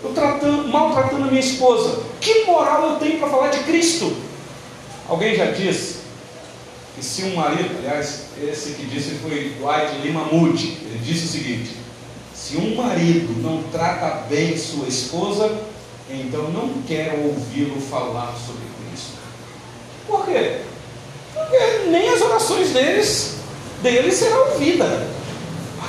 eu 0.01 0.13
tratando, 0.13 0.69
maltratando 0.69 1.25
a 1.25 1.27
minha 1.27 1.41
esposa, 1.41 2.01
que 2.21 2.45
moral 2.45 2.91
eu 2.91 2.95
tenho 2.95 3.19
para 3.19 3.29
falar 3.29 3.49
de 3.49 3.59
Cristo? 3.63 4.15
Alguém 5.09 5.35
já 5.35 5.51
disse 5.51 5.97
que 6.95 7.03
se 7.03 7.23
um 7.23 7.35
marido, 7.35 7.75
aliás, 7.79 8.27
esse 8.41 8.71
que 8.71 8.85
disse 8.85 9.15
foi 9.15 9.53
Dwight 9.59 9.97
Lima 10.01 10.23
Moody, 10.31 10.77
ele 10.85 11.01
disse 11.03 11.25
o 11.25 11.29
seguinte: 11.29 11.71
se 12.41 12.57
um 12.57 12.75
marido 12.75 13.39
não 13.41 13.61
trata 13.71 14.23
bem 14.27 14.57
sua 14.57 14.87
esposa, 14.87 15.51
então 16.09 16.49
não 16.49 16.81
quer 16.87 17.13
ouvi-lo 17.23 17.79
falar 17.79 18.33
sobre 18.33 18.63
Cristo. 18.89 19.17
Por 20.07 20.25
quê? 20.25 20.61
Porque 21.35 21.89
nem 21.89 22.09
as 22.09 22.21
orações 22.21 22.71
deles, 22.71 23.35
deles 23.83 24.15
serão 24.15 24.53
ouvidas. 24.53 25.07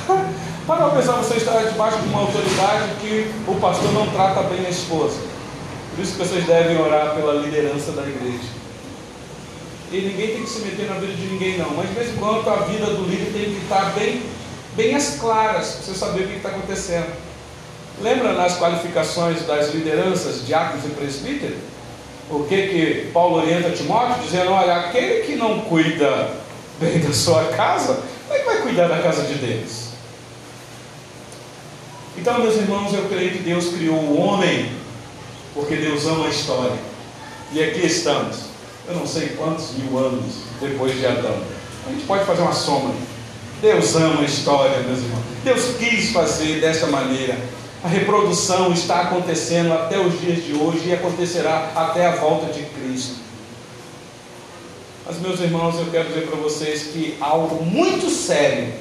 Para 0.67 0.91
pensar, 0.91 1.17
você 1.17 1.39
está 1.39 1.63
debaixo 1.63 1.99
de 1.99 2.09
uma 2.09 2.21
autoridade 2.21 2.95
que 3.01 3.33
o 3.49 3.55
pastor 3.57 3.91
não 3.93 4.07
trata 4.11 4.43
bem 4.43 4.65
a 4.67 4.71
esposa. 4.71 5.17
Por 5.95 6.03
isso 6.03 6.13
que 6.13 6.19
vocês 6.19 6.47
devem 6.47 6.79
orar 6.79 7.15
pela 7.17 7.33
liderança 7.35 7.93
da 7.93 8.03
igreja 8.03 8.63
e 9.93 10.01
ninguém 10.01 10.29
tem 10.29 10.43
que 10.43 10.49
se 10.49 10.61
meter 10.61 10.89
na 10.89 10.95
vida 10.95 11.13
de 11.13 11.27
ninguém 11.27 11.59
não, 11.59 11.71
mas 11.75 11.87
de 11.89 11.95
vez 11.95 12.09
em 12.11 12.17
quando 12.17 12.49
a 12.49 12.57
vida 12.65 12.87
do 12.87 13.05
líder 13.05 13.31
tem 13.33 13.55
que 13.55 13.61
estar 13.63 13.93
bem, 13.93 14.23
bem 14.75 14.95
às 14.95 15.17
claras, 15.17 15.73
para 15.73 15.83
você 15.83 15.95
saber 15.95 16.25
o 16.25 16.29
que 16.29 16.37
está 16.37 16.49
acontecendo. 16.49 17.13
Lembra 18.01 18.33
nas 18.33 18.59
qualificações 18.59 19.43
das 19.47 19.75
lideranças, 19.75 20.47
diáconos 20.47 20.85
e 20.85 20.89
presbíteros? 20.89 21.59
O 22.31 22.45
que 22.45 22.69
que 22.69 23.11
Paulo 23.13 23.37
orienta 23.37 23.71
Timóteo, 23.71 24.23
dizendo, 24.23 24.53
olha, 24.53 24.77
aquele 24.77 25.23
que 25.23 25.37
não 25.37 25.61
cuida 25.61 26.31
bem 26.81 26.99
da 27.01 27.13
sua 27.13 27.45
casa, 27.47 28.01
como 28.27 28.35
é 28.35 28.39
que 28.39 28.47
vai 28.47 28.63
cuidar 28.63 28.89
da 28.89 29.03
casa 29.03 29.23
de 29.23 29.35
Deus? 29.35 29.93
Então, 32.17 32.41
meus 32.41 32.57
irmãos, 32.57 32.93
eu 32.95 33.09
creio 33.09 33.33
que 33.33 33.39
Deus 33.39 33.69
criou 33.69 33.97
o 33.97 34.21
homem, 34.21 34.73
porque 35.55 35.77
Deus 35.77 36.07
ama 36.07 36.27
a 36.27 36.31
história. 36.31 36.79
E 37.53 37.63
aqui 37.63 37.85
estamos 37.85 38.53
eu 38.89 38.95
não 38.97 39.07
sei 39.07 39.31
quantos 39.31 39.73
mil 39.73 39.99
anos 39.99 40.35
depois 40.61 40.95
de 40.99 41.07
Adão. 41.07 41.37
A 41.87 41.91
gente 41.91 42.05
pode 42.05 42.25
fazer 42.25 42.43
uma 42.43 42.53
soma. 42.53 42.95
Deus 43.63 43.97
ama 43.97 44.21
a 44.21 44.25
história, 44.25 44.81
meus 44.81 44.99
irmãos. 44.99 45.25
Deus 45.43 45.77
quis 45.79 46.11
fazer 46.11 46.61
dessa 46.61 46.89
maneira. 46.89 47.39
A 47.83 47.89
reprodução 47.89 48.73
está 48.73 49.03
acontecendo 49.03 49.73
até 49.73 49.99
os 49.99 50.21
dias 50.21 50.45
de 50.45 50.53
hoje 50.53 50.89
e 50.89 50.93
acontecerá 50.93 51.73
até 51.75 52.07
a 52.07 52.17
volta 52.17 52.53
de 52.53 52.63
Cristo. 52.65 53.15
Mas, 55.07 55.19
meus 55.21 55.41
irmãos, 55.41 55.77
eu 55.77 55.87
quero 55.91 56.09
dizer 56.09 56.27
para 56.27 56.37
vocês 56.37 56.89
que 56.93 57.17
algo 57.21 57.65
muito 57.65 58.11
sério 58.11 58.75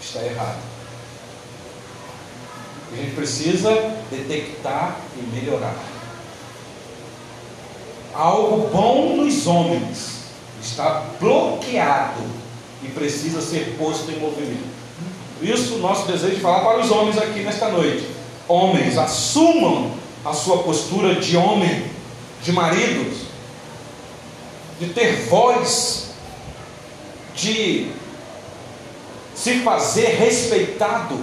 está 0.00 0.22
errado. 0.22 0.62
A 2.92 2.96
gente 2.96 3.14
precisa 3.14 3.70
detectar 4.10 4.96
e 5.18 5.36
melhorar 5.36 5.74
algo 8.14 8.68
bom 8.68 9.16
nos 9.16 9.46
homens 9.46 10.14
está 10.62 11.04
bloqueado 11.20 12.22
e 12.82 12.88
precisa 12.88 13.40
ser 13.40 13.76
posto 13.78 14.10
em 14.10 14.18
movimento. 14.18 14.74
Isso, 15.42 15.78
nosso 15.78 16.06
desejo 16.06 16.36
de 16.36 16.40
falar 16.40 16.60
para 16.60 16.80
os 16.80 16.90
homens 16.90 17.18
aqui 17.18 17.40
nesta 17.40 17.68
noite. 17.68 18.06
Homens, 18.48 18.96
assumam 18.96 19.92
a 20.24 20.32
sua 20.32 20.58
postura 20.62 21.16
de 21.16 21.36
homem, 21.36 21.84
de 22.42 22.52
maridos, 22.52 23.18
de 24.80 24.88
ter 24.88 25.26
voz, 25.26 26.10
de 27.34 27.90
se 29.34 29.60
fazer 29.60 30.16
respeitado. 30.16 31.18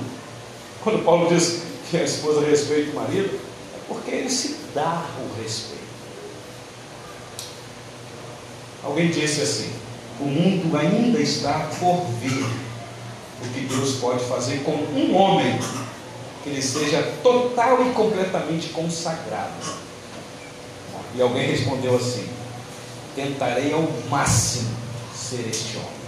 Quando 0.83 1.03
Paulo 1.03 1.27
diz 1.29 1.61
que 1.89 1.97
a 1.97 2.03
esposa 2.03 2.41
respeita 2.41 2.91
o 2.91 2.95
marido, 2.95 3.39
é 3.75 3.79
porque 3.87 4.11
ele 4.11 4.29
se 4.29 4.57
dá 4.73 5.05
o 5.19 5.41
respeito. 5.41 5.81
Alguém 8.83 9.09
disse 9.09 9.41
assim: 9.41 9.80
o 10.21 10.25
mundo 10.25 10.77
ainda 10.77 11.19
está 11.19 11.67
por 11.79 12.05
ver 12.21 12.45
o 13.43 13.53
que 13.53 13.61
Deus 13.61 13.95
pode 13.95 14.23
fazer 14.25 14.63
com 14.63 14.71
um 14.71 15.15
homem 15.15 15.59
que 16.43 16.49
ele 16.49 16.61
seja 16.61 17.01
total 17.23 17.87
e 17.87 17.93
completamente 17.93 18.69
consagrado. 18.69 19.81
E 21.15 21.21
alguém 21.21 21.47
respondeu 21.47 21.95
assim: 21.95 22.27
tentarei 23.15 23.73
ao 23.73 23.87
máximo 24.09 24.69
ser 25.15 25.47
este 25.49 25.77
homem. 25.77 26.01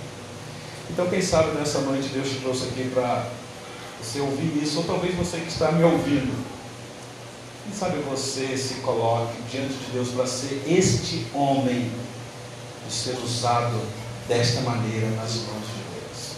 Então, 0.89 1.09
quem 1.09 1.21
sabe 1.21 1.57
nessa 1.57 1.79
noite 1.79 2.09
Deus 2.09 2.29
te 2.29 2.35
trouxe 2.35 2.65
aqui 2.65 2.89
para 2.93 3.27
você 4.01 4.19
ouvir 4.19 4.61
isso, 4.61 4.79
ou 4.79 4.83
talvez 4.83 5.15
você 5.15 5.37
que 5.37 5.47
está 5.47 5.71
me 5.71 5.83
ouvindo, 5.83 6.33
quem 7.65 7.73
sabe 7.73 7.97
você 8.09 8.55
se 8.57 8.75
coloque 8.75 9.41
diante 9.49 9.73
de 9.73 9.91
Deus 9.93 10.09
para 10.09 10.27
ser 10.27 10.61
este 10.67 11.25
homem 11.33 11.89
e 12.87 12.91
ser 12.91 13.17
usado 13.23 13.81
desta 14.27 14.61
maneira 14.61 15.07
nas 15.11 15.35
mãos 15.35 15.65
de 15.67 15.83
Deus. 15.93 16.35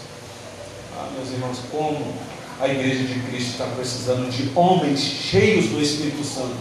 Ah, 0.96 1.08
meus 1.16 1.30
irmãos, 1.30 1.58
como 1.70 2.14
a 2.60 2.68
igreja 2.68 3.04
de 3.04 3.20
Cristo 3.20 3.50
está 3.50 3.66
precisando 3.66 4.30
de 4.30 4.50
homens 4.54 5.00
cheios 5.00 5.66
do 5.66 5.80
Espírito 5.80 6.24
Santo, 6.24 6.56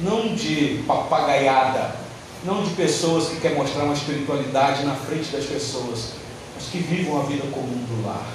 não 0.00 0.34
de 0.34 0.84
papagaiada, 0.86 1.96
não 2.44 2.62
de 2.62 2.70
pessoas 2.74 3.28
que 3.28 3.40
querem 3.40 3.56
mostrar 3.56 3.84
uma 3.84 3.94
espiritualidade 3.94 4.84
na 4.84 4.94
frente 4.94 5.30
das 5.30 5.46
pessoas, 5.46 6.10
mas 6.54 6.66
que 6.70 6.78
vivam 6.78 7.20
a 7.20 7.24
vida 7.24 7.44
comum 7.50 7.84
do 7.88 8.06
lar. 8.06 8.26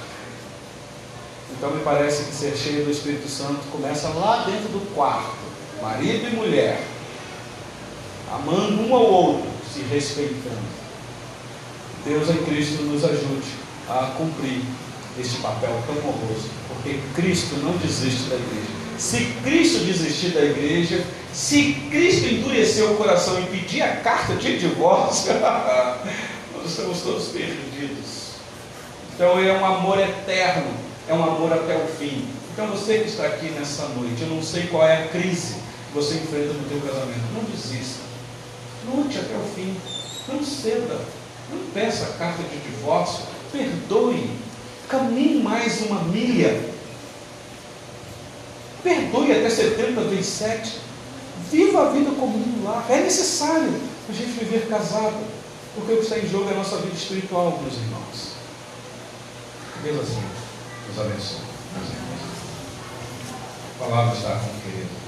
Então 1.52 1.70
me 1.70 1.82
parece 1.82 2.24
que 2.24 2.34
ser 2.34 2.56
cheio 2.56 2.84
do 2.84 2.90
Espírito 2.90 3.28
Santo 3.28 3.60
começa 3.70 4.08
lá 4.08 4.44
dentro 4.44 4.68
do 4.68 4.94
quarto, 4.94 5.36
marido 5.80 6.26
e 6.26 6.36
mulher, 6.36 6.82
amando 8.32 8.82
um 8.82 8.94
ao 8.94 9.04
outro, 9.04 9.48
se 9.72 9.80
respeitando. 9.82 10.82
Deus 12.04 12.28
em 12.30 12.44
Cristo 12.44 12.82
nos 12.82 13.04
ajude 13.04 13.46
a 13.88 14.12
cumprir 14.16 14.62
este 15.18 15.40
papel 15.40 15.70
tão 15.86 15.96
honroso, 15.96 16.48
porque 16.68 16.98
Cristo 17.14 17.56
não 17.56 17.76
desiste 17.76 18.28
da 18.28 18.36
igreja. 18.36 18.82
Se 18.98 19.24
Cristo 19.42 19.84
desistir 19.84 20.30
da 20.30 20.42
igreja, 20.42 21.04
se 21.32 21.74
Cristo 21.90 22.26
endureceu 22.26 22.92
o 22.92 22.96
coração 22.96 23.40
e 23.40 23.46
pedir 23.46 23.82
a 23.82 23.96
carta 23.96 24.34
de 24.34 24.58
divórcio, 24.58 25.32
nós 26.54 26.66
estamos 26.66 27.00
todos 27.02 27.28
perdidos. 27.28 28.32
Então 29.14 29.38
é 29.38 29.52
um 29.52 29.64
amor 29.64 29.98
eterno, 29.98 30.72
é 31.08 31.14
um 31.14 31.22
amor 31.22 31.52
até 31.52 31.76
o 31.76 31.86
fim. 31.86 32.26
Então 32.52 32.66
você 32.66 32.98
que 32.98 33.08
está 33.08 33.26
aqui 33.26 33.46
nessa 33.50 33.88
noite, 33.88 34.22
eu 34.22 34.28
não 34.28 34.42
sei 34.42 34.66
qual 34.66 34.86
é 34.86 35.04
a 35.04 35.08
crise 35.08 35.54
que 35.54 35.94
você 35.94 36.14
enfrenta 36.16 36.52
no 36.52 36.68
teu 36.68 36.80
casamento. 36.80 37.32
Não 37.32 37.44
desista. 37.44 38.02
Lute 38.86 39.18
até 39.18 39.34
o 39.34 39.54
fim. 39.54 39.76
Não 40.28 40.44
ceda. 40.44 41.21
Não 41.52 41.70
peça 41.72 42.04
a 42.04 42.18
carta 42.18 42.42
de 42.42 42.58
divórcio. 42.58 43.24
Perdoe. 43.52 44.30
Caminhe 44.88 45.42
mais 45.42 45.80
uma 45.82 46.02
milha. 46.04 46.72
Perdoe 48.82 49.32
até 49.32 49.50
70 49.50 50.00
vezes 50.02 50.26
7. 50.26 50.78
Viva 51.50 51.88
a 51.88 51.90
vida 51.90 52.10
como 52.18 52.36
um 52.36 52.64
lar. 52.64 52.86
É 52.88 53.00
necessário 53.02 53.72
a 54.08 54.12
gente 54.12 54.30
viver 54.30 54.68
casado. 54.68 55.16
Porque 55.74 55.92
o 55.92 55.96
que 55.96 56.02
está 56.02 56.18
em 56.18 56.28
jogo 56.28 56.48
é 56.50 56.52
a 56.52 56.56
nossa 56.56 56.76
vida 56.78 56.94
espiritual, 56.94 57.58
meus 57.62 57.74
irmãos. 57.74 58.32
Deus 59.82 60.00
assim 60.00 60.22
nos 60.88 60.98
abençoe. 60.98 61.52
A 63.74 63.84
palavra 63.84 64.14
está 64.14 64.36
com 64.36 64.60
querido. 64.60 65.01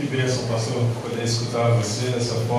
Que 0.00 0.06
bênção, 0.06 0.48
pastor, 0.48 0.82
poder 1.02 1.24
escutar 1.24 1.74
você 1.74 2.06
dessa 2.06 2.32
forma. 2.32 2.48